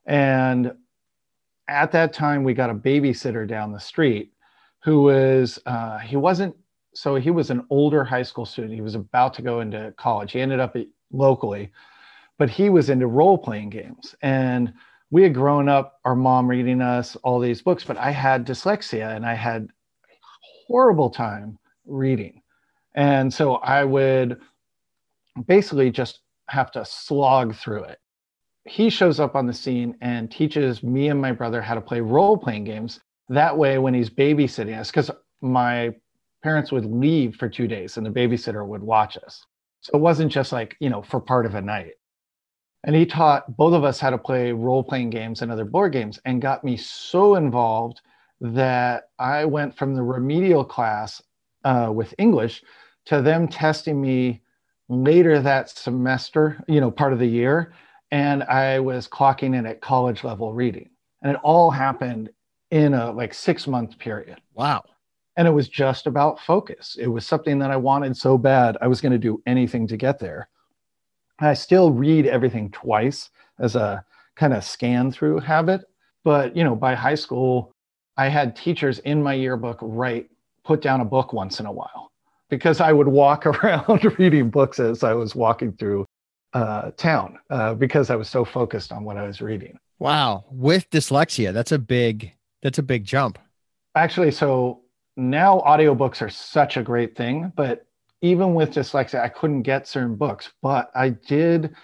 And 0.06 0.72
at 1.68 1.92
that 1.92 2.14
time, 2.14 2.44
we 2.44 2.54
got 2.54 2.70
a 2.70 2.74
babysitter 2.74 3.46
down 3.46 3.72
the 3.72 3.80
street 3.80 4.32
who 4.84 5.02
was, 5.02 5.58
uh, 5.66 5.98
he 5.98 6.16
wasn't, 6.16 6.54
so 6.94 7.16
he 7.16 7.30
was 7.30 7.50
an 7.50 7.64
older 7.70 8.04
high 8.04 8.22
school 8.22 8.46
student. 8.46 8.74
He 8.74 8.80
was 8.80 8.94
about 8.94 9.34
to 9.34 9.42
go 9.42 9.60
into 9.60 9.92
college. 9.96 10.32
He 10.32 10.40
ended 10.40 10.60
up 10.60 10.76
locally, 11.12 11.70
but 12.38 12.50
he 12.50 12.70
was 12.70 12.90
into 12.90 13.06
role 13.06 13.38
playing 13.38 13.70
games. 13.70 14.14
And 14.22 14.72
we 15.10 15.22
had 15.22 15.34
grown 15.34 15.68
up, 15.68 16.00
our 16.04 16.14
mom 16.14 16.48
reading 16.48 16.80
us 16.80 17.16
all 17.16 17.40
these 17.40 17.62
books, 17.62 17.84
but 17.84 17.96
I 17.96 18.10
had 18.10 18.46
dyslexia 18.46 19.14
and 19.14 19.24
I 19.24 19.34
had 19.34 19.68
horrible 20.66 21.10
time 21.10 21.58
reading. 21.86 22.42
And 22.94 23.32
so 23.32 23.54
I 23.56 23.84
would 23.84 24.40
basically 25.46 25.90
just 25.90 26.20
have 26.48 26.70
to 26.72 26.84
slog 26.84 27.54
through 27.54 27.84
it. 27.84 27.98
He 28.64 28.90
shows 28.90 29.18
up 29.18 29.34
on 29.34 29.46
the 29.46 29.52
scene 29.52 29.96
and 30.00 30.30
teaches 30.30 30.82
me 30.82 31.08
and 31.08 31.20
my 31.20 31.32
brother 31.32 31.62
how 31.62 31.74
to 31.74 31.80
play 31.80 32.00
role 32.00 32.36
playing 32.36 32.64
games. 32.64 33.00
That 33.28 33.56
way, 33.56 33.78
when 33.78 33.94
he's 33.94 34.10
babysitting 34.10 34.78
us, 34.78 34.90
because 34.90 35.10
my 35.40 35.94
parents 36.42 36.72
would 36.72 36.84
leave 36.84 37.36
for 37.36 37.48
two 37.48 37.66
days 37.66 37.96
and 37.96 38.06
the 38.06 38.10
babysitter 38.10 38.66
would 38.66 38.82
watch 38.82 39.16
us. 39.18 39.44
So 39.80 39.92
it 39.94 40.00
wasn't 40.00 40.32
just 40.32 40.52
like, 40.52 40.76
you 40.80 40.90
know, 40.90 41.02
for 41.02 41.20
part 41.20 41.46
of 41.46 41.54
a 41.54 41.62
night. 41.62 41.92
And 42.84 42.94
he 42.94 43.06
taught 43.06 43.56
both 43.56 43.74
of 43.74 43.84
us 43.84 43.98
how 43.98 44.10
to 44.10 44.18
play 44.18 44.52
role 44.52 44.82
playing 44.82 45.10
games 45.10 45.42
and 45.42 45.50
other 45.50 45.64
board 45.64 45.92
games 45.92 46.20
and 46.24 46.40
got 46.40 46.64
me 46.64 46.76
so 46.76 47.34
involved 47.34 48.00
that 48.40 49.10
I 49.18 49.44
went 49.44 49.76
from 49.76 49.94
the 49.94 50.02
remedial 50.02 50.64
class 50.64 51.20
uh, 51.64 51.90
with 51.92 52.14
English 52.18 52.62
to 53.06 53.20
them 53.20 53.48
testing 53.48 54.00
me 54.00 54.42
later 54.88 55.40
that 55.40 55.68
semester, 55.68 56.62
you 56.68 56.80
know, 56.80 56.90
part 56.90 57.12
of 57.12 57.18
the 57.18 57.26
year. 57.26 57.72
And 58.10 58.44
I 58.44 58.78
was 58.78 59.08
clocking 59.08 59.56
in 59.56 59.66
at 59.66 59.80
college 59.80 60.24
level 60.24 60.54
reading. 60.54 60.88
And 61.22 61.32
it 61.32 61.40
all 61.42 61.70
happened 61.70 62.30
in 62.70 62.94
a 62.94 63.10
like 63.10 63.34
six 63.34 63.66
month 63.66 63.98
period. 63.98 64.40
Wow. 64.54 64.84
And 65.36 65.46
it 65.46 65.52
was 65.52 65.68
just 65.68 66.06
about 66.06 66.40
focus. 66.40 66.96
It 67.00 67.06
was 67.06 67.24
something 67.24 67.58
that 67.60 67.70
I 67.70 67.76
wanted 67.76 68.16
so 68.16 68.36
bad. 68.36 68.76
I 68.80 68.88
was 68.88 69.00
going 69.00 69.12
to 69.12 69.18
do 69.18 69.40
anything 69.46 69.86
to 69.86 69.96
get 69.96 70.18
there. 70.18 70.48
I 71.38 71.54
still 71.54 71.92
read 71.92 72.26
everything 72.26 72.70
twice 72.70 73.30
as 73.60 73.76
a 73.76 74.04
kind 74.34 74.52
of 74.52 74.64
scan 74.64 75.12
through 75.12 75.40
habit. 75.40 75.82
But, 76.24 76.56
you 76.56 76.64
know, 76.64 76.74
by 76.74 76.94
high 76.94 77.14
school, 77.14 77.72
I 78.16 78.28
had 78.28 78.56
teachers 78.56 78.98
in 79.00 79.22
my 79.22 79.34
yearbook 79.34 79.78
write, 79.80 80.28
put 80.64 80.82
down 80.82 81.00
a 81.00 81.04
book 81.04 81.32
once 81.32 81.60
in 81.60 81.66
a 81.66 81.72
while 81.72 82.10
because 82.50 82.80
I 82.80 82.92
would 82.92 83.08
walk 83.08 83.46
around 83.64 84.18
reading 84.18 84.50
books 84.50 84.80
as 84.80 85.04
I 85.04 85.14
was 85.14 85.34
walking 85.34 85.72
through 85.72 86.06
uh, 86.52 86.90
town 86.96 87.38
uh, 87.50 87.74
because 87.74 88.10
I 88.10 88.16
was 88.16 88.28
so 88.28 88.44
focused 88.44 88.90
on 88.90 89.04
what 89.04 89.16
I 89.16 89.26
was 89.26 89.40
reading. 89.40 89.78
Wow. 89.98 90.44
With 90.50 90.90
dyslexia, 90.90 91.52
that's 91.52 91.72
a 91.72 91.78
big, 91.78 92.32
that's 92.62 92.78
a 92.78 92.82
big 92.82 93.04
jump. 93.04 93.38
Actually, 93.94 94.30
so 94.30 94.82
now 95.16 95.60
audiobooks 95.66 96.22
are 96.22 96.30
such 96.30 96.76
a 96.76 96.82
great 96.82 97.16
thing, 97.16 97.52
but 97.56 97.86
even 98.20 98.54
with 98.54 98.70
dyslexia, 98.70 99.20
I 99.20 99.28
couldn't 99.28 99.62
get 99.62 99.86
certain 99.86 100.16
books, 100.16 100.52
but 100.62 100.90
I 100.94 101.10
did 101.10 101.74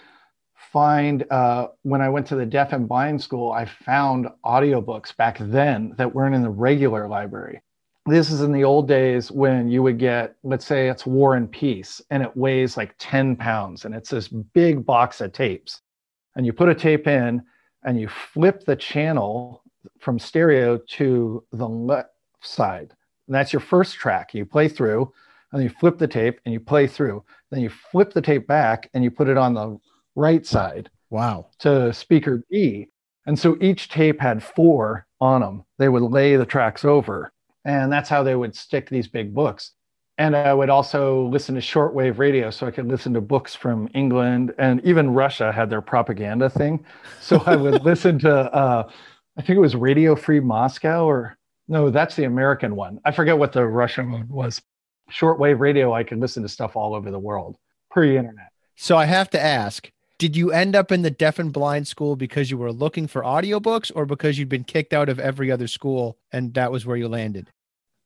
find 0.71 1.25
uh, 1.31 1.67
when 1.83 2.01
I 2.01 2.09
went 2.09 2.27
to 2.27 2.35
the 2.35 2.45
deaf 2.45 2.73
and 2.73 2.87
blind 2.87 3.21
school, 3.21 3.51
I 3.51 3.65
found 3.65 4.27
audiobooks 4.43 5.15
back 5.15 5.37
then 5.39 5.93
that 5.97 6.13
weren't 6.13 6.35
in 6.35 6.41
the 6.41 6.49
regular 6.49 7.07
library. 7.07 7.61
This 8.07 8.29
is 8.29 8.41
in 8.41 8.51
the 8.51 8.63
old 8.63 8.87
days 8.87 9.31
when 9.31 9.69
you 9.69 9.81
would 9.81 9.97
get, 9.97 10.35
let's 10.43 10.65
say 10.65 10.89
it's 10.89 11.05
War 11.05 11.35
and 11.35 11.51
Peace, 11.51 12.01
and 12.11 12.21
it 12.21 12.35
weighs 12.35 12.77
like 12.77 12.93
10 12.99 13.35
pounds, 13.35 13.85
and 13.85 13.95
it's 13.95 14.09
this 14.09 14.27
big 14.27 14.85
box 14.85 15.21
of 15.21 15.31
tapes. 15.31 15.81
And 16.35 16.45
you 16.45 16.53
put 16.53 16.69
a 16.69 16.75
tape 16.75 17.07
in 17.07 17.41
and 17.83 17.99
you 17.99 18.07
flip 18.07 18.65
the 18.65 18.75
channel 18.75 19.63
from 20.05 20.19
stereo 20.19 20.77
to 20.77 21.43
the 21.51 21.67
left 21.67 22.11
side. 22.39 22.93
And 23.27 23.33
that's 23.35 23.51
your 23.51 23.59
first 23.59 23.95
track. 23.95 24.35
You 24.35 24.45
play 24.45 24.67
through 24.67 25.11
and 25.51 25.63
you 25.63 25.69
flip 25.69 25.97
the 25.97 26.07
tape 26.07 26.39
and 26.45 26.53
you 26.53 26.59
play 26.59 26.85
through. 26.85 27.23
Then 27.49 27.61
you 27.61 27.69
flip 27.69 28.13
the 28.13 28.21
tape 28.21 28.45
back 28.45 28.87
and 28.93 29.03
you 29.03 29.09
put 29.09 29.27
it 29.27 29.35
on 29.35 29.55
the 29.55 29.79
right 30.15 30.45
side. 30.45 30.91
Wow. 31.09 31.47
To 31.59 31.91
speaker 31.91 32.43
B. 32.51 32.89
And 33.25 33.37
so 33.37 33.57
each 33.59 33.89
tape 33.89 34.21
had 34.21 34.43
four 34.43 35.07
on 35.19 35.41
them. 35.41 35.65
They 35.79 35.89
would 35.89 36.03
lay 36.03 36.35
the 36.35 36.45
tracks 36.45 36.85
over. 36.85 37.31
And 37.65 37.91
that's 37.91 38.07
how 38.09 38.21
they 38.21 38.35
would 38.35 38.55
stick 38.55 38.87
these 38.87 39.07
big 39.07 39.33
books. 39.33 39.71
And 40.19 40.35
I 40.35 40.53
would 40.53 40.69
also 40.69 41.25
listen 41.25 41.55
to 41.55 41.61
shortwave 41.61 42.19
radio 42.19 42.51
so 42.51 42.67
I 42.67 42.71
could 42.71 42.87
listen 42.87 43.11
to 43.15 43.21
books 43.21 43.55
from 43.55 43.89
England 43.95 44.53
and 44.59 44.85
even 44.85 45.15
Russia 45.15 45.51
had 45.51 45.71
their 45.71 45.81
propaganda 45.81 46.47
thing. 46.47 46.85
So 47.19 47.41
I 47.47 47.55
would 47.55 47.83
listen 47.83 48.19
to, 48.19 48.53
uh, 48.53 48.89
I 49.37 49.41
think 49.41 49.57
it 49.57 49.61
was 49.61 49.75
Radio 49.75 50.15
Free 50.15 50.39
Moscow 50.39 51.05
or 51.05 51.37
no, 51.67 51.89
that's 51.89 52.15
the 52.15 52.25
American 52.25 52.75
one. 52.75 52.99
I 53.05 53.11
forget 53.11 53.37
what 53.37 53.51
the 53.51 53.65
Russian 53.65 54.11
one 54.11 54.27
was 54.27 54.61
shortwave 55.11 55.59
radio, 55.59 55.93
I 55.93 56.03
can 56.03 56.19
listen 56.19 56.43
to 56.43 56.49
stuff 56.49 56.75
all 56.75 56.95
over 56.95 57.11
the 57.11 57.19
world 57.19 57.57
pre 57.91 58.17
internet. 58.17 58.49
So 58.75 58.97
I 58.97 59.05
have 59.05 59.29
to 59.31 59.41
ask 59.41 59.91
did 60.17 60.37
you 60.37 60.51
end 60.51 60.75
up 60.75 60.91
in 60.93 61.01
the 61.01 61.11
deaf 61.11 61.39
and 61.39 61.51
blind 61.51 61.87
school 61.87 62.15
because 62.15 62.49
you 62.49 62.57
were 62.57 62.71
looking 62.71 63.05
for 63.05 63.21
audiobooks 63.21 63.91
or 63.93 64.05
because 64.05 64.39
you'd 64.39 64.47
been 64.47 64.63
kicked 64.63 64.93
out 64.93 65.09
of 65.09 65.19
every 65.19 65.51
other 65.51 65.67
school 65.67 66.17
and 66.31 66.53
that 66.53 66.71
was 66.71 66.85
where 66.85 66.95
you 66.95 67.09
landed? 67.09 67.49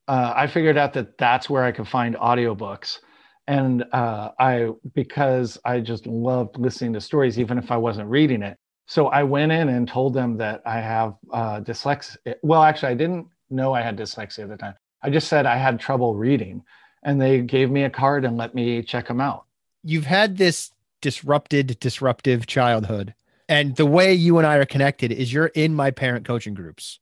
Uh, 0.08 0.32
I 0.34 0.48
figured 0.48 0.76
out 0.76 0.92
that 0.94 1.18
that's 1.18 1.48
where 1.48 1.62
I 1.62 1.70
could 1.70 1.86
find 1.86 2.16
audiobooks. 2.16 2.98
And 3.46 3.84
uh, 3.92 4.30
I, 4.40 4.70
because 4.92 5.56
I 5.64 5.78
just 5.78 6.06
loved 6.06 6.58
listening 6.58 6.92
to 6.94 7.00
stories, 7.00 7.38
even 7.38 7.58
if 7.58 7.70
I 7.70 7.76
wasn't 7.76 8.08
reading 8.08 8.42
it. 8.42 8.58
So 8.90 9.06
I 9.06 9.22
went 9.22 9.52
in 9.52 9.68
and 9.68 9.86
told 9.86 10.14
them 10.14 10.36
that 10.38 10.62
I 10.66 10.80
have 10.80 11.14
uh, 11.32 11.60
dyslexia. 11.60 12.34
Well, 12.42 12.64
actually, 12.64 12.88
I 12.88 12.94
didn't 12.94 13.28
know 13.48 13.72
I 13.72 13.82
had 13.82 13.96
dyslexia 13.96 14.40
at 14.40 14.48
the 14.48 14.56
time. 14.56 14.74
I 15.00 15.10
just 15.10 15.28
said 15.28 15.46
I 15.46 15.58
had 15.58 15.78
trouble 15.78 16.16
reading 16.16 16.64
and 17.04 17.20
they 17.20 17.40
gave 17.40 17.70
me 17.70 17.84
a 17.84 17.90
card 17.90 18.24
and 18.24 18.36
let 18.36 18.52
me 18.52 18.82
check 18.82 19.06
them 19.06 19.20
out. 19.20 19.44
You've 19.84 20.06
had 20.06 20.38
this 20.38 20.72
disrupted, 21.00 21.78
disruptive 21.78 22.48
childhood. 22.48 23.14
And 23.48 23.76
the 23.76 23.86
way 23.86 24.12
you 24.12 24.38
and 24.38 24.46
I 24.46 24.56
are 24.56 24.66
connected 24.66 25.12
is 25.12 25.32
you're 25.32 25.52
in 25.54 25.72
my 25.72 25.92
parent 25.92 26.26
coaching 26.26 26.54
groups. 26.54 26.98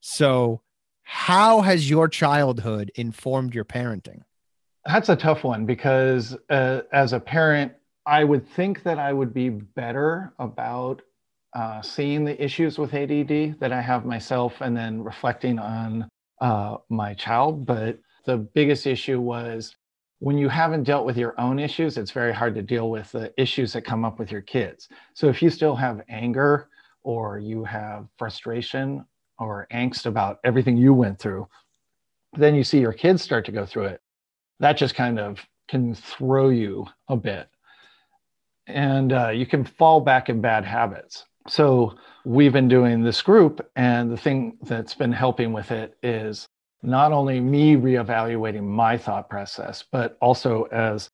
So, 0.00 0.60
how 1.02 1.62
has 1.62 1.88
your 1.88 2.08
childhood 2.08 2.92
informed 2.94 3.54
your 3.54 3.64
parenting? 3.64 4.20
That's 4.84 5.08
a 5.08 5.16
tough 5.16 5.44
one 5.44 5.64
because 5.64 6.36
uh, 6.50 6.82
as 6.92 7.14
a 7.14 7.20
parent, 7.20 7.72
I 8.04 8.22
would 8.22 8.46
think 8.46 8.82
that 8.82 8.98
I 8.98 9.14
would 9.14 9.32
be 9.32 9.48
better 9.48 10.34
about 10.38 11.00
uh, 11.54 11.82
seeing 11.82 12.24
the 12.24 12.42
issues 12.42 12.78
with 12.78 12.94
ADD 12.94 13.58
that 13.60 13.72
I 13.72 13.80
have 13.80 14.04
myself 14.04 14.60
and 14.60 14.76
then 14.76 15.02
reflecting 15.02 15.58
on 15.58 16.08
uh, 16.40 16.78
my 16.88 17.14
child. 17.14 17.66
But 17.66 17.98
the 18.24 18.38
biggest 18.38 18.86
issue 18.86 19.20
was 19.20 19.76
when 20.18 20.38
you 20.38 20.48
haven't 20.48 20.84
dealt 20.84 21.04
with 21.04 21.16
your 21.16 21.38
own 21.40 21.58
issues, 21.58 21.98
it's 21.98 22.12
very 22.12 22.32
hard 22.32 22.54
to 22.54 22.62
deal 22.62 22.90
with 22.90 23.10
the 23.12 23.32
issues 23.36 23.72
that 23.72 23.82
come 23.82 24.04
up 24.04 24.18
with 24.18 24.30
your 24.30 24.40
kids. 24.40 24.88
So 25.14 25.28
if 25.28 25.42
you 25.42 25.50
still 25.50 25.74
have 25.76 26.02
anger 26.08 26.68
or 27.02 27.38
you 27.38 27.64
have 27.64 28.06
frustration 28.16 29.04
or 29.38 29.66
angst 29.72 30.06
about 30.06 30.38
everything 30.44 30.76
you 30.76 30.94
went 30.94 31.18
through, 31.18 31.48
then 32.36 32.54
you 32.54 32.64
see 32.64 32.78
your 32.78 32.92
kids 32.92 33.20
start 33.20 33.44
to 33.46 33.52
go 33.52 33.66
through 33.66 33.86
it. 33.86 34.00
That 34.60 34.76
just 34.76 34.94
kind 34.94 35.18
of 35.18 35.44
can 35.68 35.94
throw 35.94 36.50
you 36.50 36.86
a 37.08 37.16
bit. 37.16 37.48
And 38.68 39.12
uh, 39.12 39.30
you 39.30 39.44
can 39.44 39.64
fall 39.64 40.00
back 40.00 40.28
in 40.28 40.40
bad 40.40 40.64
habits. 40.64 41.24
So 41.48 41.94
we've 42.24 42.52
been 42.52 42.68
doing 42.68 43.02
this 43.02 43.20
group, 43.22 43.68
and 43.76 44.10
the 44.10 44.16
thing 44.16 44.56
that's 44.62 44.94
been 44.94 45.12
helping 45.12 45.52
with 45.52 45.70
it 45.70 45.96
is 46.02 46.48
not 46.82 47.12
only 47.12 47.40
me 47.40 47.76
reevaluating 47.76 48.64
my 48.64 48.96
thought 48.98 49.28
process, 49.28 49.84
but 49.90 50.16
also 50.20 50.64
as 50.64 51.10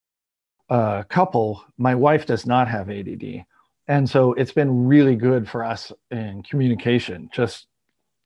a 0.70 1.04
couple, 1.08 1.64
my 1.76 1.94
wife 1.94 2.26
does 2.26 2.46
not 2.46 2.68
have 2.68 2.90
ADD. 2.90 3.44
And 3.86 4.08
so 4.08 4.34
it's 4.34 4.52
been 4.52 4.86
really 4.86 5.16
good 5.16 5.48
for 5.48 5.64
us 5.64 5.92
in 6.10 6.42
communication, 6.42 7.30
just 7.32 7.66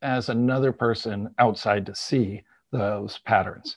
as 0.03 0.29
another 0.29 0.73
person 0.73 1.33
outside 1.39 1.87
to 1.87 1.95
see 1.95 2.43
those 2.73 3.19
patterns. 3.19 3.77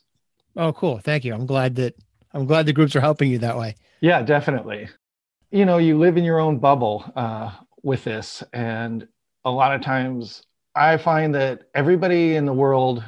Oh, 0.55 0.73
cool. 0.73 0.99
Thank 0.99 1.25
you. 1.25 1.33
I'm 1.33 1.45
glad 1.45 1.75
that 1.75 1.95
I'm 2.33 2.45
glad 2.45 2.65
the 2.65 2.73
groups 2.73 2.95
are 2.95 3.01
helping 3.01 3.29
you 3.29 3.37
that 3.39 3.57
way. 3.57 3.75
Yeah, 4.01 4.21
definitely. 4.21 4.89
You 5.51 5.65
know, 5.65 5.77
you 5.77 5.97
live 5.97 6.17
in 6.17 6.23
your 6.23 6.39
own 6.39 6.57
bubble 6.57 7.05
uh, 7.15 7.51
with 7.85 8.03
this, 8.03 8.43
and 8.51 9.07
a 9.45 9.51
lot 9.51 9.73
of 9.73 9.81
times 9.81 10.43
I 10.75 10.97
find 10.97 11.33
that 11.35 11.69
everybody 11.75 12.35
in 12.35 12.45
the 12.45 12.53
world 12.53 13.03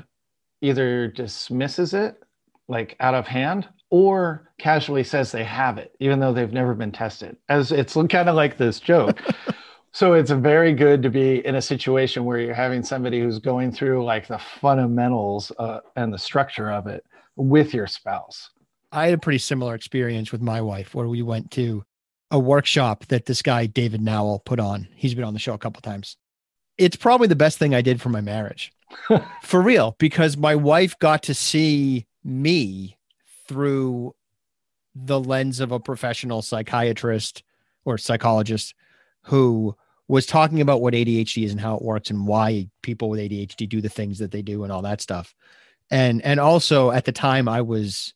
either 0.62 1.08
dismisses 1.08 1.94
it 1.94 2.22
like 2.70 2.96
out 3.00 3.16
of 3.16 3.28
hand 3.28 3.68
or 3.90 4.52
casually 4.60 5.04
says 5.04 5.32
they 5.32 5.44
have 5.44 5.78
it, 5.78 5.96
even 6.00 6.20
though 6.20 6.32
they've 6.32 6.54
never 6.54 6.76
been 6.76 6.92
tested. 6.92 7.38
As 7.50 7.72
it's 7.72 7.94
kind 7.94 8.30
of 8.30 8.36
like 8.36 8.58
this 8.58 8.80
joke. 8.80 9.22
so 9.94 10.14
it's 10.14 10.32
very 10.32 10.74
good 10.74 11.02
to 11.02 11.10
be 11.10 11.46
in 11.46 11.56
a 11.56 11.62
situation 11.62 12.24
where 12.24 12.40
you're 12.40 12.54
having 12.54 12.84
somebody 12.84 13.20
who's 13.20 13.40
going 13.40 13.72
through 13.72 14.06
like 14.06 14.28
the 14.28 14.38
fundamentals 14.38 15.52
uh, 15.58 15.80
and 15.96 16.14
the 16.14 16.18
structure 16.18 16.72
of 16.72 16.88
it 16.88 17.04
with 17.36 17.74
your 17.74 17.88
spouse. 17.88 18.52
I 18.92 19.06
had 19.06 19.14
a 19.14 19.18
pretty 19.18 19.40
similar 19.40 19.74
experience 19.74 20.32
with 20.32 20.42
my 20.42 20.62
wife 20.62 20.94
where 20.94 21.08
we 21.08 21.22
went 21.22 21.50
to 21.52 21.84
a 22.32 22.40
workshop 22.40 23.06
that 23.08 23.26
this 23.26 23.42
guy 23.42 23.66
David 23.66 24.02
Nowell 24.02 24.40
put 24.40 24.60
on. 24.60 24.88
He's 24.96 25.16
been 25.16 25.24
on 25.24 25.34
the 25.34 25.40
show 25.40 25.54
a 25.54 25.58
couple 25.58 25.82
times. 25.82 26.18
It's 26.78 26.96
probably 26.96 27.28
the 27.28 27.36
best 27.36 27.58
thing 27.58 27.74
I 27.74 27.82
did 27.82 28.02
for 28.02 28.10
my 28.10 28.22
marriage. 28.22 28.72
for 29.44 29.62
real, 29.62 29.96
because 30.00 30.38
my 30.38 30.56
wife 30.56 30.98
got 31.00 31.24
to 31.24 31.34
see 31.34 32.06
me 32.24 32.98
through 33.48 34.14
the 34.96 35.20
lens 35.20 35.60
of 35.60 35.72
a 35.72 35.80
professional 35.80 36.42
psychiatrist 36.42 37.44
or 37.86 37.98
psychologist 37.98 38.74
who 39.24 39.76
was 40.08 40.26
talking 40.26 40.62
about 40.62 40.82
what 40.82 40.94
ADHD 40.94 41.44
is 41.44 41.52
and 41.52 41.60
how 41.60 41.76
it 41.76 41.82
works 41.82 42.10
and 42.10 42.28
why 42.28 42.70
people 42.82 43.10
with 43.10 43.20
ADHD 43.20 43.68
do 43.68 43.82
the 43.82 43.90
things 43.90 44.20
that 44.20 44.32
they 44.32 44.42
do 44.42 44.64
and 44.64 44.72
all 44.72 44.82
that 44.84 45.02
stuff. 45.02 45.36
And 45.90 46.22
and 46.24 46.40
also 46.40 46.92
at 46.92 47.06
the 47.06 47.12
time 47.12 47.48
I 47.48 47.62
was 47.62 48.14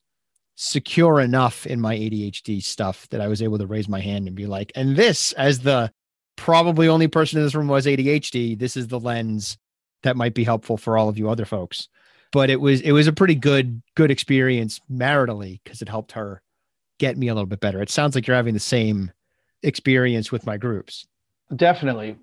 secure 0.63 1.19
enough 1.19 1.65
in 1.65 1.82
my 1.82 1.95
ADHD 1.95 2.62
stuff 2.62 3.08
that 3.10 3.21
I 3.21 3.28
was 3.28 3.41
able 3.41 3.58
to 3.58 3.67
raise 3.67 3.89
my 3.89 4.00
hand 4.00 4.28
and 4.28 4.36
be 4.36 4.45
like, 4.45 4.71
and 4.76 4.95
this 4.95 5.34
as 5.34 5.60
the 5.60 5.91
probably 6.36 6.88
only 6.88 7.08
person 7.08 7.39
in 7.39 7.45
this 7.45 7.56
room 7.56 7.67
was 7.67 7.86
ADHD, 7.86 8.58
this 8.58 8.78
is 8.78 8.88
the 8.88 9.00
lens 9.00 9.58
that 10.04 10.17
might 10.17 10.34
be 10.34 10.43
helpful 10.43 10.78
for 10.78 10.97
all 10.97 11.10
of 11.10 11.17
you 11.17 11.30
other 11.30 11.45
folks 11.45 11.88
but 12.32 12.50
it 12.50 12.62
was 12.62 12.82
it 12.82 12.93
was 12.93 13.08
a 13.08 13.13
pretty 13.13 13.36
good 13.36 13.82
good 13.95 14.10
experience 14.10 14.80
maritally 14.89 15.60
because 15.63 15.82
it 15.82 15.89
helped 15.89 16.13
her 16.13 16.41
get 17.02 17.17
me 17.17 17.28
a 17.30 17.34
little 17.34 17.47
bit 17.47 17.60
better. 17.60 17.82
It 17.82 17.89
sounds 17.89 18.13
like 18.13 18.28
you're 18.28 18.38
having 18.38 18.54
the 18.54 18.60
same 18.60 19.12
experience 19.63 20.32
with 20.32 20.45
my 20.45 20.56
groups. 20.56 21.08
Definitely. 21.56 22.15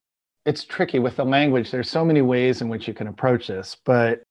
It's 0.46 0.64
tricky 0.64 1.00
with 1.00 1.16
the 1.16 1.24
language. 1.24 1.72
There's 1.72 1.90
so 1.90 2.04
many 2.04 2.22
ways 2.22 2.62
in 2.62 2.68
which 2.68 2.86
you 2.86 2.94
can 2.94 3.08
approach 3.08 3.48
this, 3.48 3.76
but 3.84 4.22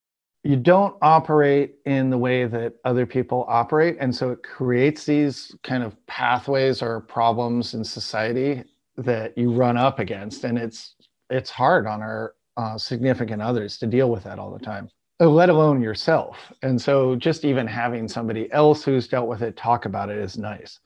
you 0.47 0.55
don't 0.55 0.95
operate 1.01 1.75
in 1.85 2.09
the 2.09 2.17
way 2.17 2.45
that 2.45 2.75
other 2.85 3.05
people 3.05 3.43
operate. 3.49 3.97
And 3.99 4.15
so 4.15 4.31
it 4.31 4.43
creates 4.43 5.03
these 5.03 5.53
kind 5.61 5.83
of 5.83 5.97
pathways 6.07 6.81
or 6.81 7.01
problems 7.01 7.73
in 7.73 7.83
society 7.83 8.63
that 8.95 9.37
you 9.37 9.51
run 9.51 9.75
up 9.75 9.99
against. 9.99 10.45
And 10.45 10.57
it's 10.57 10.95
it's 11.29 11.49
hard 11.49 11.85
on 11.85 12.01
our 12.01 12.35
uh, 12.55 12.77
significant 12.77 13.41
others 13.41 13.77
to 13.79 13.87
deal 13.87 14.09
with 14.09 14.23
that 14.23 14.39
all 14.39 14.49
the 14.49 14.63
time. 14.63 14.89
Uh, 15.19 15.27
let 15.27 15.49
alone 15.49 15.81
yourself. 15.81 16.37
And 16.63 16.81
so 16.81 17.17
just 17.17 17.43
even 17.43 17.67
having 17.67 18.07
somebody 18.07 18.49
else 18.53 18.85
who's 18.85 19.05
dealt 19.09 19.27
with 19.27 19.41
it 19.41 19.57
talk 19.57 19.83
about 19.83 20.09
it 20.09 20.17
is 20.17 20.37
nice. 20.37 20.79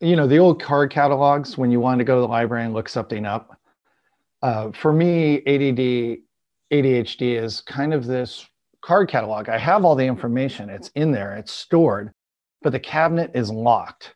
You 0.00 0.16
know, 0.16 0.26
the 0.26 0.38
old 0.38 0.62
card 0.62 0.90
catalogs 0.90 1.58
when 1.58 1.70
you 1.70 1.80
wanted 1.80 1.98
to 1.98 2.04
go 2.04 2.14
to 2.14 2.22
the 2.22 2.28
library 2.28 2.64
and 2.64 2.72
look 2.72 2.88
something 2.88 3.26
up. 3.26 3.60
Uh, 4.40 4.72
for 4.72 4.90
me, 4.90 5.40
ADD, 5.40 6.22
ADHD 6.72 7.38
is 7.38 7.60
kind 7.60 7.92
of 7.92 8.06
this 8.06 8.46
card 8.82 9.08
catalog. 9.08 9.48
I 9.48 9.58
have 9.58 9.84
all 9.84 9.94
the 9.94 10.06
information, 10.06 10.70
it's 10.70 10.90
in 10.94 11.12
there, 11.12 11.34
it's 11.34 11.52
stored, 11.52 12.12
but 12.62 12.72
the 12.72 12.80
cabinet 12.80 13.32
is 13.34 13.50
locked. 13.50 14.14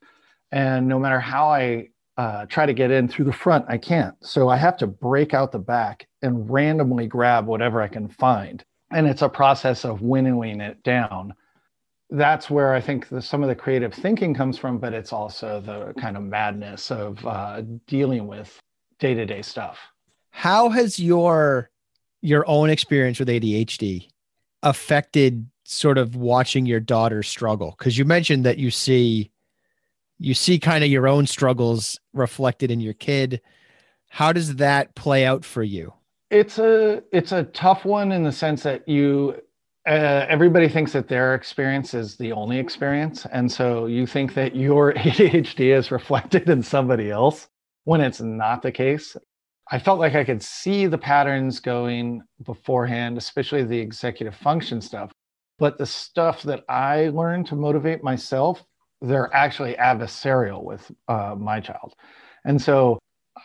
And 0.53 0.89
no 0.89 0.99
matter 0.99 1.21
how 1.21 1.49
I 1.49 1.89
uh, 2.17 2.47
try 2.47 2.65
to 2.67 2.73
get 2.73 2.91
in 2.91 3.09
through 3.09 3.25
the 3.25 3.33
front, 3.33 3.65
I 3.69 3.79
can't. 3.79 4.15
So 4.25 4.49
I 4.49 4.57
have 4.57 4.77
to 4.79 4.87
break 4.87 5.35
out 5.35 5.53
the 5.53 5.59
back 5.59 6.07
and 6.23 6.49
randomly 6.49 7.07
grab 7.07 7.47
whatever 7.47 7.83
I 7.83 7.89
can 7.89 8.09
find 8.09 8.65
and 8.95 9.07
it's 9.07 9.23
a 9.23 9.29
process 9.29 9.85
of 9.85 10.01
winnowing 10.01 10.61
it 10.61 10.83
down 10.83 11.35
that's 12.11 12.49
where 12.49 12.73
i 12.75 12.81
think 12.81 13.09
the, 13.09 13.21
some 13.21 13.43
of 13.43 13.49
the 13.49 13.55
creative 13.55 13.93
thinking 13.93 14.35
comes 14.35 14.57
from 14.57 14.79
but 14.79 14.93
it's 14.93 15.13
also 15.13 15.61
the 15.61 15.93
kind 16.01 16.17
of 16.17 16.23
madness 16.23 16.91
of 16.91 17.25
uh, 17.27 17.63
dealing 17.87 18.27
with 18.27 18.59
day-to-day 18.99 19.43
stuff 19.43 19.79
how 20.31 20.69
has 20.69 20.99
your 20.99 21.71
your 22.21 22.49
own 22.49 22.71
experience 22.71 23.19
with 23.19 23.29
adhd 23.29 24.09
affected 24.65 25.49
sort 25.63 25.99
of 25.99 26.17
watching 26.17 26.67
your 26.67 26.81
daughter 26.81 27.23
struggle? 27.23 27.77
Because 27.79 27.97
you 27.97 28.05
mentioned 28.05 28.45
that 28.45 28.59
you 28.59 28.73
see 28.73 29.31
you 30.19 30.35
see 30.35 30.59
kind 30.59 30.83
of 30.83 30.91
your 30.91 31.07
own 31.07 31.27
struggles 31.27 31.99
reflected 32.13 32.71
in 32.71 32.81
your 32.81 32.95
kid. 32.95 33.41
How 34.09 34.33
does 34.33 34.57
that 34.57 34.95
play 34.95 35.27
out 35.27 35.45
for 35.45 35.63
you? 35.63 35.93
It's 36.31 36.59
a 36.59 37.03
it's 37.13 37.33
a 37.33 37.45
tough 37.45 37.85
one 37.85 38.13
in 38.13 38.25
the 38.25 38.33
sense 38.33 38.63
that 38.63 38.89
you 38.89 39.37
uh, 39.87 40.25
everybody 40.29 40.69
thinks 40.69 40.93
that 40.93 41.09
their 41.09 41.35
experience 41.35 41.93
is 41.93 42.17
the 42.17 42.33
only 42.33 42.59
experience 42.59 43.27
and 43.31 43.53
so 43.53 43.85
you 43.85 44.07
think 44.07 44.33
that 44.33 44.57
your 44.57 44.93
adhd 44.95 45.61
is 45.61 45.91
reflected 45.91 46.49
in 46.49 46.63
somebody 46.63 47.11
else 47.11 47.49
when 47.85 48.01
it's 48.01 48.21
not 48.21 48.63
the 48.63 48.73
case 48.73 49.15
i 49.71 49.79
felt 49.79 49.99
like 49.99 50.15
i 50.15 50.25
could 50.25 50.43
see 50.43 50.87
the 50.87 50.99
patterns 50.99 51.61
going 51.61 52.23
beforehand 52.45 53.17
especially 53.17 53.63
the 53.63 53.79
executive 53.79 54.35
function 54.35 54.81
stuff 54.81 55.13
but 55.59 55.79
the 55.79 55.87
stuff 55.87 56.43
that 56.43 56.65
i 56.69 57.09
learned 57.09 57.47
to 57.47 57.57
motivate 57.57 58.03
myself 58.03 58.65
they're 59.01 59.35
actually 59.35 59.75
adversarial 59.75 60.63
with 60.63 60.91
uh, 61.09 61.35
my 61.37 61.61
child 61.61 61.95
and 62.45 62.61
so 62.61 62.99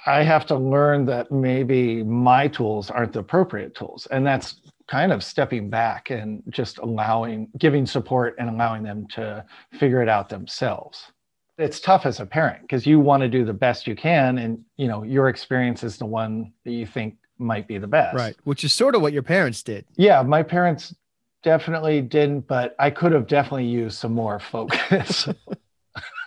I 0.05 0.23
have 0.23 0.45
to 0.47 0.55
learn 0.55 1.05
that 1.05 1.32
maybe 1.32 2.03
my 2.03 2.47
tools 2.47 2.89
aren't 2.89 3.13
the 3.13 3.19
appropriate 3.19 3.75
tools. 3.75 4.08
And 4.12 4.25
that's 4.25 4.62
kind 4.88 5.12
of 5.12 5.23
stepping 5.23 5.69
back 5.69 6.10
and 6.10 6.41
just 6.49 6.77
allowing, 6.79 7.47
giving 7.58 7.86
support 7.86 8.36
and 8.39 8.49
allowing 8.49 8.84
them 8.84 9.08
to 9.10 9.45
figure 9.73 10.01
it 10.01 10.10
out 10.10 10.29
themselves. 10.29 11.12
It's 11.60 11.80
tough 11.80 12.06
as 12.06 12.19
a 12.19 12.26
parent 12.26 12.62
because 12.62 12.88
you 12.88 13.00
want 13.00 13.22
to 13.22 13.28
do 13.28 13.45
the 13.45 13.54
best 13.54 13.86
you 13.86 13.95
can. 13.95 14.38
And, 14.38 14.63
you 14.78 14.88
know, 14.88 15.04
your 15.04 15.30
experience 15.30 15.84
is 15.84 15.98
the 15.98 16.06
one 16.06 16.54
that 16.65 16.72
you 16.72 16.86
think 16.86 17.17
might 17.38 17.67
be 17.67 17.78
the 17.78 17.88
best. 17.88 18.15
Right. 18.15 18.36
Which 18.45 18.63
is 18.63 18.74
sort 18.74 18.95
of 18.95 19.02
what 19.02 19.13
your 19.13 19.24
parents 19.24 19.62
did. 19.62 19.86
Yeah. 19.95 20.22
My 20.24 20.41
parents 20.41 20.95
definitely 21.43 22.02
didn't, 22.02 22.48
but 22.48 22.76
I 22.80 22.89
could 22.89 23.12
have 23.12 23.28
definitely 23.28 23.67
used 23.67 23.98
some 23.98 24.13
more 24.13 24.39
focus. 24.39 25.28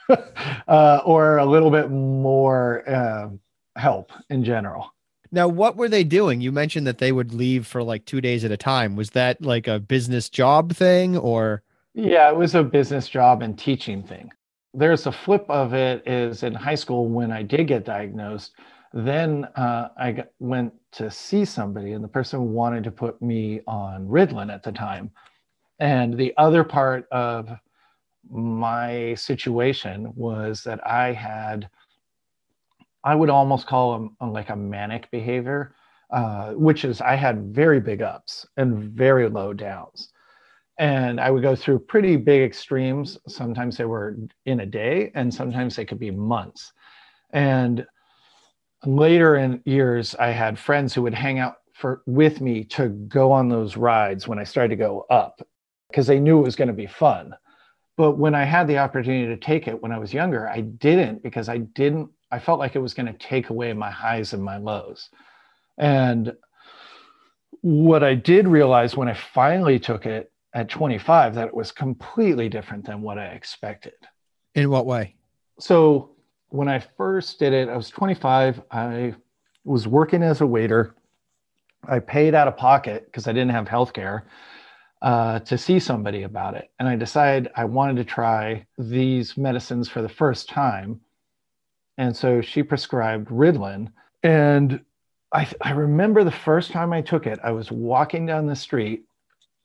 uh, 0.69 1.01
or 1.05 1.39
a 1.39 1.47
little 1.47 1.71
bit 1.71 1.91
more 1.91 2.89
uh, 2.89 3.29
help 3.77 4.11
in 4.31 4.45
general. 4.45 4.93
Now, 5.31 5.49
what 5.49 5.77
were 5.77 5.89
they 5.89 6.05
doing? 6.05 6.41
You 6.43 6.53
mentioned 6.53 6.87
that 6.87 6.99
they 6.99 7.11
would 7.11 7.33
leave 7.33 7.67
for 7.67 7.83
like 7.83 8.05
two 8.05 8.21
days 8.21 8.45
at 8.45 8.51
a 8.51 8.57
time. 8.57 8.97
Was 8.97 9.11
that 9.11 9.41
like 9.41 9.67
a 9.67 9.79
business 9.79 10.29
job 10.29 10.75
thing 10.75 11.17
or? 11.17 11.63
Yeah, 11.95 12.29
it 12.29 12.37
was 12.37 12.55
a 12.55 12.63
business 12.63 13.09
job 13.09 13.43
and 13.43 13.59
teaching 13.59 14.03
thing. 14.03 14.31
There's 14.75 15.07
a 15.07 15.13
flip 15.13 15.45
of 15.49 15.75
it 15.75 16.03
is 16.07 16.43
in 16.43 16.55
high 16.55 16.75
school 16.75 17.09
when 17.09 17.31
I 17.31 17.43
did 17.43 17.69
get 17.69 17.85
diagnosed, 17.85 18.53
then 18.95 19.45
uh, 19.57 19.89
I 19.99 20.13
got, 20.13 20.29
went 20.39 20.73
to 20.93 21.11
see 21.11 21.45
somebody 21.45 21.93
and 21.93 22.03
the 22.03 22.09
person 22.09 22.53
wanted 22.53 22.85
to 22.85 22.91
put 22.91 23.21
me 23.21 23.61
on 23.67 24.07
Ritalin 24.07 24.53
at 24.53 24.63
the 24.63 24.73
time. 24.73 25.11
And 25.79 26.17
the 26.17 26.33
other 26.37 26.65
part 26.65 27.07
of 27.11 27.51
my 28.31 29.15
situation 29.15 30.13
was 30.15 30.63
that 30.63 30.87
I 30.87 31.13
had 31.13 31.69
I 33.05 33.15
would 33.15 33.31
almost 33.31 33.67
call 33.67 33.93
them 33.93 34.17
uh, 34.21 34.29
like 34.29 34.51
a 34.51 34.57
manic 34.57 35.11
behavior, 35.11 35.75
uh, 36.11 36.53
which 36.53 36.85
is 36.85 37.01
I 37.01 37.17
had 37.17 37.55
very 37.55 37.81
big 37.81 38.01
ups 38.01 38.47
and 38.57 38.79
very 38.79 39.29
low 39.29 39.53
downs. 39.53 40.12
And 40.79 41.21
I 41.21 41.31
would 41.31 41.43
go 41.43 41.55
through 41.55 41.81
pretty 41.81 42.17
big 42.17 42.43
extremes. 42.43 43.19
Sometimes 43.29 43.77
they 43.77 43.85
were 43.85 44.17
in 44.47 44.61
a 44.61 44.67
day, 44.67 45.11
and 45.15 45.33
sometimes 45.33 45.77
they 45.77 45.85
could 45.85 45.99
be 45.99 46.11
months. 46.11 46.73
And 47.33 47.87
later 48.85 49.37
in 49.37 49.63
years, 49.65 50.15
I 50.17 50.29
had 50.29 50.59
friends 50.59 50.95
who 50.95 51.03
would 51.03 51.15
hang 51.15 51.39
out 51.39 51.57
for 51.75 52.03
with 52.07 52.41
me 52.41 52.65
to 52.65 52.89
go 52.89 53.33
on 53.33 53.49
those 53.49 53.77
rides 53.77 54.27
when 54.29 54.39
I 54.39 54.45
started 54.45 54.71
to 54.71 54.77
go 54.77 55.07
up 55.11 55.41
because 55.89 56.07
they 56.07 56.21
knew 56.21 56.39
it 56.39 56.45
was 56.45 56.57
going 56.57 56.69
to 56.69 56.75
be 56.75 56.87
fun. 56.87 57.35
But 57.97 58.13
when 58.13 58.35
I 58.35 58.45
had 58.45 58.67
the 58.67 58.79
opportunity 58.79 59.27
to 59.27 59.37
take 59.37 59.69
it 59.69 59.81
when 59.81 59.93
I 59.93 59.99
was 59.99 60.15
younger, 60.15 60.49
I 60.49 60.63
didn't 60.63 61.23
because 61.23 61.49
I 61.49 61.59
didn't 61.59 62.11
I 62.33 62.39
felt 62.39 62.59
like 62.59 62.75
it 62.75 62.81
was 62.81 62.95
going 62.95 63.07
to 63.07 63.13
take 63.13 63.51
away 63.51 63.75
my 63.75 63.91
highs 63.91 64.33
and 64.33 64.43
my 64.43 64.57
lows. 64.57 65.11
And 65.77 66.35
what 67.61 68.03
I 68.03 68.15
did 68.15 68.49
realize 68.49 68.97
when 68.97 69.09
I 69.09 69.13
finally 69.13 69.79
took 69.79 70.07
it 70.07 70.32
at 70.55 70.69
25 70.69 71.35
that 71.37 71.49
it 71.49 71.55
was 71.55 71.73
completely 71.73 72.49
different 72.49 72.85
than 72.87 73.03
what 73.03 73.19
I 73.19 73.27
expected. 73.27 73.95
In 74.55 74.71
what 74.71 74.87
way? 74.87 75.17
So 75.59 76.11
when 76.49 76.69
I 76.69 76.79
first 76.81 77.39
did 77.39 77.53
it, 77.53 77.69
I 77.69 77.77
was 77.77 77.91
25. 77.91 78.63
I 78.71 79.15
was 79.65 79.89
working 79.89 80.23
as 80.23 80.41
a 80.41 80.47
waiter. 80.47 80.95
I 81.89 81.99
paid 82.01 82.35
out 82.35 82.49
of 82.49 82.57
pocket 82.57 83.07
because 83.07 83.27
I 83.29 83.33
didn't 83.33 83.51
have 83.53 83.69
health 83.69 83.93
care. 83.93 84.27
uh, 85.03 85.41
to 85.41 85.59
see 85.59 85.81
somebody 85.81 86.23
about 86.23 86.55
it. 86.55 86.71
And 86.79 86.89
I 86.89 86.97
decided 86.97 87.51
I 87.57 87.65
wanted 87.65 87.97
to 87.97 88.05
try 88.05 88.67
these 88.79 89.37
medicines 89.37 89.89
for 89.89 90.01
the 90.01 90.09
first 90.09 90.49
time. 90.49 91.01
And 91.99 92.17
so 92.17 92.41
she 92.41 92.63
prescribed 92.63 93.29
Ritalin. 93.29 93.91
And 94.23 94.81
I, 95.33 95.49
I 95.61 95.73
remember 95.73 96.25
the 96.25 96.31
first 96.31 96.71
time 96.71 96.93
I 96.93 97.01
took 97.01 97.27
it, 97.27 97.41
I 97.43 97.51
was 97.51 97.73
walking 97.73 98.27
down 98.27 98.47
the 98.47 98.55
street 98.57 99.05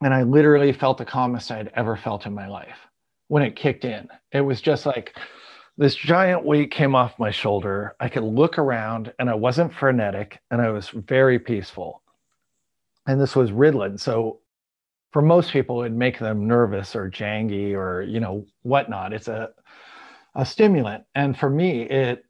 and 0.02 0.14
I 0.14 0.24
literally 0.24 0.74
felt 0.74 0.98
the 0.98 1.06
calmest 1.06 1.52
I'd 1.52 1.72
ever 1.76 1.96
felt 1.96 2.26
in 2.26 2.34
my 2.34 2.48
life 2.48 2.78
when 3.28 3.44
it 3.44 3.56
kicked 3.56 3.86
in. 3.86 4.08
It 4.32 4.42
was 4.42 4.62
just 4.62 4.86
like 4.86 5.18
this 5.78 5.96
giant 5.96 6.44
weight 6.44 6.72
came 6.72 6.96
off 6.96 7.20
my 7.20 7.32
shoulder. 7.32 7.96
I 8.00 8.10
could 8.10 8.24
look 8.24 8.58
around 8.58 9.14
and 9.20 9.30
I 9.30 9.36
wasn't 9.36 9.74
frenetic 9.74 10.40
and 10.50 10.62
I 10.62 10.70
was 10.70 10.90
very 10.90 11.40
peaceful. 11.40 12.02
And 13.08 13.22
this 13.22 13.36
was 13.36 13.52
Ritalin. 13.52 14.00
So 14.00 14.40
for 15.12 15.22
most 15.22 15.52
people, 15.52 15.82
it'd 15.82 15.94
make 15.96 16.20
them 16.20 16.48
nervous 16.48 16.96
or 16.96 17.10
jangy 17.10 17.74
or, 17.74 18.02
you 18.02 18.20
know, 18.20 18.46
whatnot. 18.64 19.14
It's 19.14 19.28
a, 19.28 19.52
a 20.36 20.46
stimulant. 20.46 21.04
And 21.16 21.38
for 21.38 21.50
me, 21.50 21.84
it, 21.84 22.26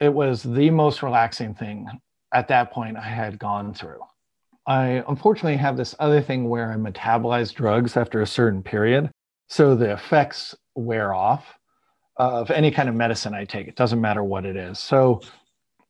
it 0.00 0.12
was 0.12 0.42
the 0.42 0.70
most 0.70 1.02
relaxing 1.02 1.54
thing 1.54 1.86
at 2.32 2.48
that 2.48 2.72
point 2.72 2.96
I 2.96 3.08
had 3.08 3.38
gone 3.38 3.74
through. 3.74 4.00
I 4.66 5.02
unfortunately 5.08 5.56
have 5.56 5.76
this 5.76 5.94
other 5.98 6.20
thing 6.20 6.48
where 6.48 6.72
I 6.72 6.76
metabolize 6.76 7.52
drugs 7.54 7.96
after 7.96 8.20
a 8.20 8.26
certain 8.26 8.62
period. 8.62 9.10
So 9.48 9.74
the 9.74 9.92
effects 9.92 10.54
wear 10.74 11.12
off 11.14 11.58
of 12.16 12.50
any 12.50 12.70
kind 12.70 12.88
of 12.88 12.94
medicine 12.94 13.34
I 13.34 13.44
take. 13.44 13.66
It 13.66 13.76
doesn't 13.76 14.00
matter 14.00 14.22
what 14.22 14.44
it 14.44 14.56
is. 14.56 14.78
So 14.78 15.22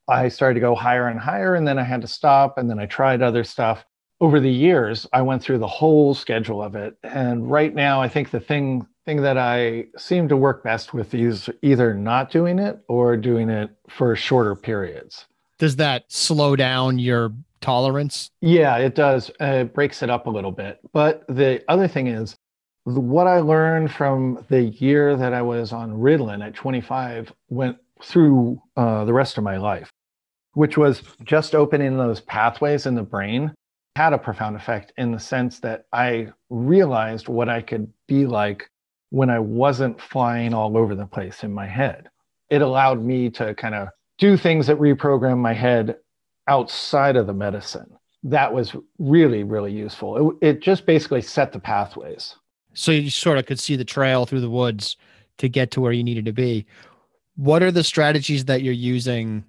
I 0.09 0.29
started 0.29 0.55
to 0.55 0.61
go 0.61 0.75
higher 0.75 1.09
and 1.09 1.21
higher, 1.21 1.55
and 1.57 1.67
then 1.67 1.79
I 1.79 1.83
had 1.83 2.01
to 2.03 2.07
stop. 2.07 2.59
And 2.59 2.71
then 2.71 2.79
I 2.79 2.87
tried 2.87 3.23
other 3.23 3.45
stuff. 3.45 3.85
Over 4.21 4.39
the 4.39 4.51
years, 4.51 5.07
I 5.13 5.23
went 5.23 5.43
through 5.43 5.59
the 5.59 5.67
whole 5.67 6.15
schedule 6.15 6.63
of 6.63 6.75
it. 6.75 6.95
And 7.03 7.51
right 7.51 7.75
now, 7.75 8.03
I 8.03 8.09
think 8.09 8.31
the 8.31 8.41
thing 8.41 8.87
thing 9.07 9.23
that 9.23 9.39
I 9.39 9.87
seem 9.97 10.29
to 10.29 10.37
work 10.37 10.63
best 10.63 10.93
with 10.95 11.15
is 11.15 11.49
either 11.63 11.95
not 11.95 12.31
doing 12.31 12.59
it 12.59 12.79
or 12.87 13.17
doing 13.17 13.49
it 13.49 13.71
for 13.89 14.15
shorter 14.15 14.55
periods. 14.55 15.27
Does 15.59 15.77
that 15.77 16.05
slow 16.09 16.55
down 16.55 16.99
your 16.99 17.33
tolerance? 17.61 18.31
Yeah, 18.41 18.77
it 18.79 18.95
does. 18.95 19.31
Uh, 19.41 19.65
it 19.65 19.75
breaks 19.75 20.03
it 20.03 20.11
up 20.11 20.27
a 20.27 20.31
little 20.31 20.53
bit. 20.53 20.81
But 20.93 21.25
the 21.29 21.63
other 21.69 21.89
thing 21.89 22.07
is, 22.07 22.37
what 22.85 23.27
I 23.27 23.41
learned 23.41 23.93
from 23.93 24.45
the 24.49 24.63
year 24.63 25.17
that 25.17 25.33
I 25.33 25.43
was 25.43 25.73
on 25.73 25.93
Ritalin 25.93 26.45
at 26.45 26.55
25 26.55 27.33
went 27.49 27.77
through 28.03 28.61
uh, 28.77 29.05
the 29.05 29.13
rest 29.13 29.39
of 29.39 29.45
my 29.45 29.59
life, 29.59 29.91
which 30.55 30.79
was 30.79 31.03
just 31.23 31.55
opening 31.55 31.97
those 31.97 32.21
pathways 32.21 32.87
in 32.87 32.95
the 32.95 33.03
brain 33.03 33.53
had 33.97 34.13
a 34.13 34.19
profound 34.19 34.57
effect 34.57 34.93
in 34.97 35.13
the 35.13 35.19
sense 35.19 35.61
that 35.61 35.85
I 35.93 36.29
realized 36.49 37.29
what 37.29 37.49
I 37.49 37.61
could 37.61 37.93
be 38.07 38.27
like 38.27 38.71
when 39.11 39.31
I 39.31 39.41
wasn't 39.41 40.01
flying 40.01 40.55
all 40.55 40.77
over 40.77 40.95
the 40.95 41.07
place 41.07 41.43
in 41.43 41.53
my 41.53 41.67
head. 41.67 42.09
It 42.49 42.63
allowed 42.63 43.05
me 43.05 43.31
to 43.31 43.55
kind 43.55 43.75
of 43.75 43.89
do 44.19 44.37
things 44.37 44.67
that 44.69 44.79
reprogram 44.79 45.39
my 45.39 45.53
head 45.53 45.97
outside 46.49 47.17
of 47.17 47.27
the 47.27 47.35
medicine. 47.35 47.91
That 48.23 48.53
was 48.53 48.75
really, 48.99 49.45
really 49.45 49.73
useful. 49.73 50.37
It, 50.43 50.49
it 50.49 50.61
just 50.61 50.85
basically 50.85 51.23
set 51.23 51.53
the 51.53 51.59
pathways. 51.59 52.35
So 52.75 52.93
you 52.93 53.11
sort 53.11 53.39
of 53.39 53.47
could 53.47 53.59
see 53.59 53.77
the 53.77 53.85
trail 53.85 54.27
through 54.27 54.41
the 54.41 54.51
woods 54.51 54.97
to 55.39 55.49
get 55.49 55.71
to 55.73 55.81
where 55.81 55.93
you 55.93 56.05
needed 56.05 56.27
to 56.27 56.33
be. 56.33 56.67
What 57.37 57.63
are 57.63 57.71
the 57.71 57.85
strategies 57.85 58.45
that 58.45 58.63
you're 58.63 58.75
using 58.75 59.45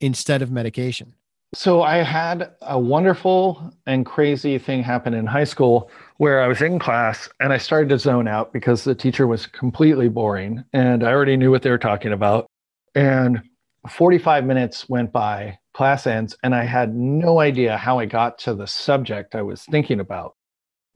instead 0.00 0.42
of 0.42 0.50
medication? 0.50 1.14
So 1.54 1.82
I 1.82 1.98
had 1.98 2.50
a 2.62 2.78
wonderful 2.78 3.72
and 3.86 4.04
crazy 4.04 4.58
thing 4.58 4.82
happen 4.82 5.14
in 5.14 5.26
high 5.26 5.44
school 5.44 5.90
where 6.18 6.42
I 6.42 6.48
was 6.48 6.60
in 6.60 6.78
class 6.78 7.28
and 7.40 7.52
I 7.52 7.56
started 7.56 7.88
to 7.90 7.98
zone 7.98 8.28
out 8.28 8.52
because 8.52 8.84
the 8.84 8.94
teacher 8.94 9.26
was 9.26 9.46
completely 9.46 10.08
boring 10.08 10.64
and 10.72 11.02
I 11.02 11.12
already 11.12 11.36
knew 11.36 11.50
what 11.50 11.62
they 11.62 11.70
were 11.70 11.78
talking 11.78 12.12
about. 12.12 12.46
And 12.94 13.42
45 13.88 14.44
minutes 14.44 14.88
went 14.88 15.12
by, 15.12 15.58
class 15.76 16.06
ends, 16.06 16.34
and 16.42 16.54
I 16.54 16.64
had 16.64 16.94
no 16.96 17.40
idea 17.40 17.76
how 17.76 17.98
I 17.98 18.06
got 18.06 18.38
to 18.40 18.54
the 18.54 18.66
subject 18.66 19.34
I 19.34 19.42
was 19.42 19.62
thinking 19.64 20.00
about. 20.00 20.34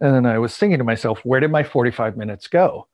And 0.00 0.14
then 0.14 0.24
I 0.24 0.38
was 0.38 0.56
thinking 0.56 0.78
to 0.78 0.84
myself, 0.84 1.20
where 1.22 1.38
did 1.38 1.50
my 1.50 1.62
45 1.62 2.16
minutes 2.16 2.48
go? 2.48 2.88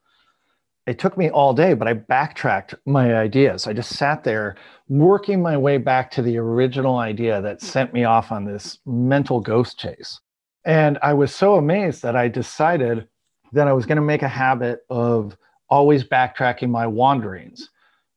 It 0.85 0.99
took 0.99 1.17
me 1.17 1.29
all 1.29 1.53
day, 1.53 1.73
but 1.73 1.87
I 1.87 1.93
backtracked 1.93 2.75
my 2.85 3.15
ideas. 3.15 3.67
I 3.67 3.73
just 3.73 3.95
sat 3.95 4.25
there 4.25 4.55
working 4.89 5.41
my 5.41 5.55
way 5.55 5.77
back 5.77 6.11
to 6.11 6.21
the 6.21 6.37
original 6.37 6.97
idea 6.97 7.41
that 7.41 7.61
sent 7.61 7.93
me 7.93 8.03
off 8.03 8.33
on 8.33 8.43
this 8.43 8.79
mental 8.85 9.39
ghost 9.39 9.79
chase. 9.79 10.19
And 10.65 10.97
I 11.01 11.13
was 11.13 11.33
so 11.33 11.55
amazed 11.55 12.01
that 12.03 12.17
I 12.17 12.27
decided 12.27 13.07
that 13.53 13.69
I 13.69 13.73
was 13.73 13.85
going 13.85 13.95
to 13.95 14.01
make 14.01 14.23
a 14.23 14.27
habit 14.27 14.79
of 14.89 15.37
always 15.69 16.03
backtracking 16.03 16.69
my 16.69 16.85
wanderings. 16.85 17.69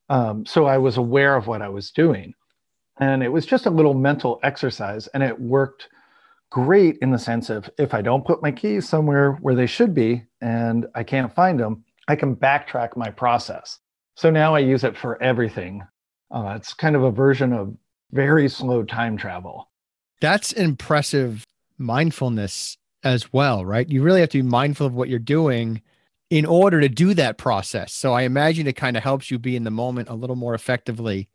Um, 0.08 0.44
so 0.44 0.66
I 0.66 0.78
was 0.78 0.96
aware 0.96 1.36
of 1.36 1.46
what 1.46 1.62
I 1.62 1.68
was 1.68 1.92
doing. 1.92 2.34
And 3.00 3.22
it 3.22 3.32
was 3.32 3.46
just 3.46 3.66
a 3.66 3.70
little 3.70 3.94
mental 3.94 4.38
exercise, 4.42 5.06
and 5.08 5.22
it 5.22 5.40
worked 5.40 5.88
great 6.50 6.98
in 7.00 7.10
the 7.10 7.18
sense 7.18 7.48
of 7.48 7.70
if 7.78 7.94
I 7.94 8.02
don't 8.02 8.26
put 8.26 8.42
my 8.42 8.52
keys 8.52 8.88
somewhere 8.88 9.32
where 9.40 9.54
they 9.54 9.66
should 9.66 9.94
be 9.94 10.24
and 10.40 10.86
I 10.94 11.04
can't 11.04 11.34
find 11.34 11.58
them, 11.58 11.84
I 12.08 12.16
can 12.16 12.34
backtrack 12.34 12.96
my 12.96 13.10
process. 13.10 13.78
So 14.16 14.30
now 14.30 14.54
I 14.54 14.58
use 14.58 14.84
it 14.84 14.96
for 14.96 15.22
everything. 15.22 15.82
Uh, 16.30 16.54
it's 16.56 16.74
kind 16.74 16.96
of 16.96 17.04
a 17.04 17.10
version 17.10 17.52
of 17.52 17.74
very 18.12 18.48
slow 18.48 18.82
time 18.82 19.16
travel. 19.16 19.70
That's 20.20 20.52
impressive 20.52 21.46
mindfulness 21.78 22.76
as 23.02 23.32
well, 23.32 23.64
right? 23.64 23.88
You 23.88 24.02
really 24.02 24.20
have 24.20 24.28
to 24.30 24.38
be 24.38 24.48
mindful 24.48 24.86
of 24.86 24.94
what 24.94 25.08
you're 25.08 25.18
doing 25.18 25.80
in 26.28 26.44
order 26.44 26.80
to 26.80 26.88
do 26.88 27.14
that 27.14 27.38
process. 27.38 27.92
So 27.92 28.12
I 28.12 28.22
imagine 28.22 28.66
it 28.66 28.76
kind 28.76 28.96
of 28.96 29.02
helps 29.02 29.30
you 29.30 29.38
be 29.38 29.56
in 29.56 29.64
the 29.64 29.70
moment 29.70 30.08
a 30.08 30.14
little 30.14 30.36
more 30.36 30.54
effectively, 30.54 31.28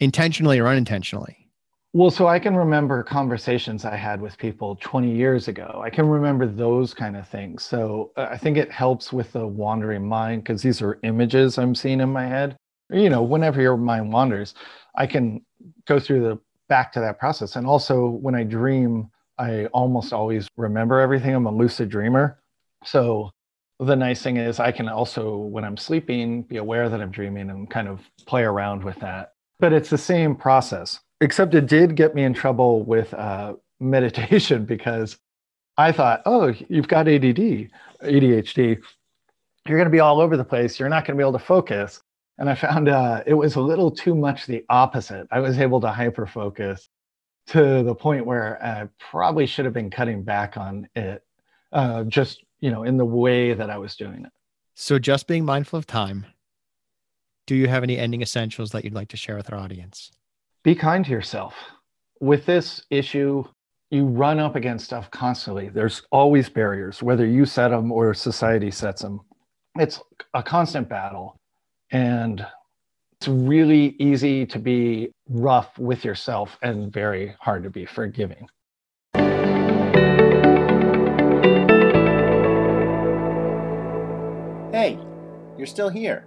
intentionally 0.00 0.58
or 0.58 0.68
unintentionally. 0.68 1.48
Well, 1.94 2.10
so 2.10 2.26
I 2.26 2.38
can 2.38 2.54
remember 2.54 3.02
conversations 3.02 3.84
I 3.84 3.96
had 3.96 4.20
with 4.20 4.36
people 4.36 4.76
20 4.76 5.10
years 5.10 5.48
ago. 5.48 5.80
I 5.82 5.88
can 5.88 6.06
remember 6.06 6.46
those 6.46 6.92
kind 6.92 7.16
of 7.16 7.26
things. 7.26 7.64
So 7.64 8.12
uh, 8.16 8.28
I 8.30 8.36
think 8.36 8.58
it 8.58 8.70
helps 8.70 9.12
with 9.12 9.32
the 9.32 9.46
wandering 9.46 10.06
mind 10.06 10.44
because 10.44 10.60
these 10.60 10.82
are 10.82 10.98
images 11.02 11.56
I'm 11.56 11.74
seeing 11.74 12.00
in 12.00 12.10
my 12.10 12.26
head. 12.26 12.56
You 12.90 13.08
know, 13.08 13.22
whenever 13.22 13.62
your 13.62 13.76
mind 13.76 14.12
wanders, 14.12 14.54
I 14.94 15.06
can 15.06 15.44
go 15.86 15.98
through 15.98 16.20
the 16.20 16.38
back 16.68 16.92
to 16.92 17.00
that 17.00 17.18
process. 17.18 17.56
And 17.56 17.66
also, 17.66 18.06
when 18.08 18.34
I 18.34 18.44
dream, 18.44 19.10
I 19.38 19.66
almost 19.66 20.12
always 20.12 20.46
remember 20.56 21.00
everything. 21.00 21.34
I'm 21.34 21.46
a 21.46 21.52
lucid 21.52 21.88
dreamer. 21.88 22.38
So 22.84 23.30
the 23.80 23.96
nice 23.96 24.22
thing 24.22 24.36
is, 24.36 24.60
I 24.60 24.72
can 24.72 24.88
also, 24.88 25.36
when 25.36 25.64
I'm 25.64 25.76
sleeping, 25.76 26.42
be 26.42 26.58
aware 26.58 26.88
that 26.88 27.00
I'm 27.00 27.10
dreaming 27.10 27.50
and 27.50 27.70
kind 27.70 27.88
of 27.88 28.00
play 28.26 28.42
around 28.42 28.84
with 28.84 28.98
that. 29.00 29.32
But 29.60 29.72
it's 29.72 29.90
the 29.90 29.98
same 29.98 30.36
process 30.36 31.00
except 31.20 31.54
it 31.54 31.66
did 31.66 31.96
get 31.96 32.14
me 32.14 32.24
in 32.24 32.34
trouble 32.34 32.84
with 32.84 33.12
uh, 33.14 33.54
meditation 33.80 34.64
because 34.64 35.18
I 35.76 35.92
thought, 35.92 36.22
oh, 36.26 36.52
you've 36.68 36.88
got 36.88 37.08
ADD, 37.08 37.70
ADHD. 38.02 38.80
You're 39.66 39.78
going 39.78 39.84
to 39.84 39.90
be 39.90 40.00
all 40.00 40.20
over 40.20 40.36
the 40.36 40.44
place. 40.44 40.78
You're 40.78 40.88
not 40.88 41.04
going 41.04 41.16
to 41.16 41.22
be 41.22 41.26
able 41.26 41.38
to 41.38 41.44
focus. 41.44 42.00
And 42.38 42.48
I 42.48 42.54
found 42.54 42.88
uh, 42.88 43.22
it 43.26 43.34
was 43.34 43.56
a 43.56 43.60
little 43.60 43.90
too 43.90 44.14
much 44.14 44.46
the 44.46 44.64
opposite. 44.68 45.26
I 45.30 45.40
was 45.40 45.58
able 45.58 45.80
to 45.80 45.90
hyper 45.90 46.26
focus 46.26 46.88
to 47.48 47.82
the 47.82 47.94
point 47.94 48.26
where 48.26 48.62
I 48.62 48.88
probably 48.98 49.46
should 49.46 49.64
have 49.64 49.74
been 49.74 49.90
cutting 49.90 50.22
back 50.22 50.56
on 50.56 50.88
it, 50.94 51.24
uh, 51.72 52.04
just 52.04 52.44
you 52.60 52.70
know, 52.70 52.82
in 52.84 52.96
the 52.96 53.04
way 53.04 53.54
that 53.54 53.70
I 53.70 53.78
was 53.78 53.96
doing 53.96 54.24
it. 54.24 54.32
So, 54.74 54.98
just 54.98 55.26
being 55.26 55.44
mindful 55.44 55.78
of 55.78 55.86
time. 55.86 56.26
Do 57.48 57.56
you 57.56 57.66
have 57.66 57.82
any 57.82 57.96
ending 57.96 58.20
essentials 58.20 58.72
that 58.72 58.84
you'd 58.84 58.92
like 58.92 59.08
to 59.08 59.16
share 59.16 59.34
with 59.34 59.50
our 59.50 59.58
audience? 59.58 60.12
be 60.62 60.74
kind 60.74 61.02
to 61.06 61.10
yourself. 61.10 61.54
With 62.20 62.44
this 62.44 62.84
issue, 62.90 63.42
you 63.90 64.04
run 64.04 64.38
up 64.38 64.54
against 64.54 64.84
stuff 64.84 65.10
constantly. 65.10 65.70
There's 65.70 66.02
always 66.12 66.50
barriers, 66.50 67.02
whether 67.02 67.24
you 67.24 67.46
set 67.46 67.68
them 67.68 67.90
or 67.90 68.12
society 68.12 68.70
sets 68.70 69.00
them. 69.00 69.22
It's 69.78 69.98
a 70.34 70.42
constant 70.42 70.90
battle. 70.90 71.36
And 71.90 72.46
it's 73.12 73.28
really 73.28 73.96
easy 73.98 74.44
to 74.44 74.58
be 74.58 75.10
rough 75.30 75.78
with 75.78 76.04
yourself 76.04 76.58
and 76.60 76.92
very 76.92 77.34
hard 77.40 77.62
to 77.62 77.70
be 77.70 77.86
forgiving. 77.86 78.46
Hey, 84.74 84.98
you're 85.56 85.66
still 85.66 85.88
here. 85.88 86.26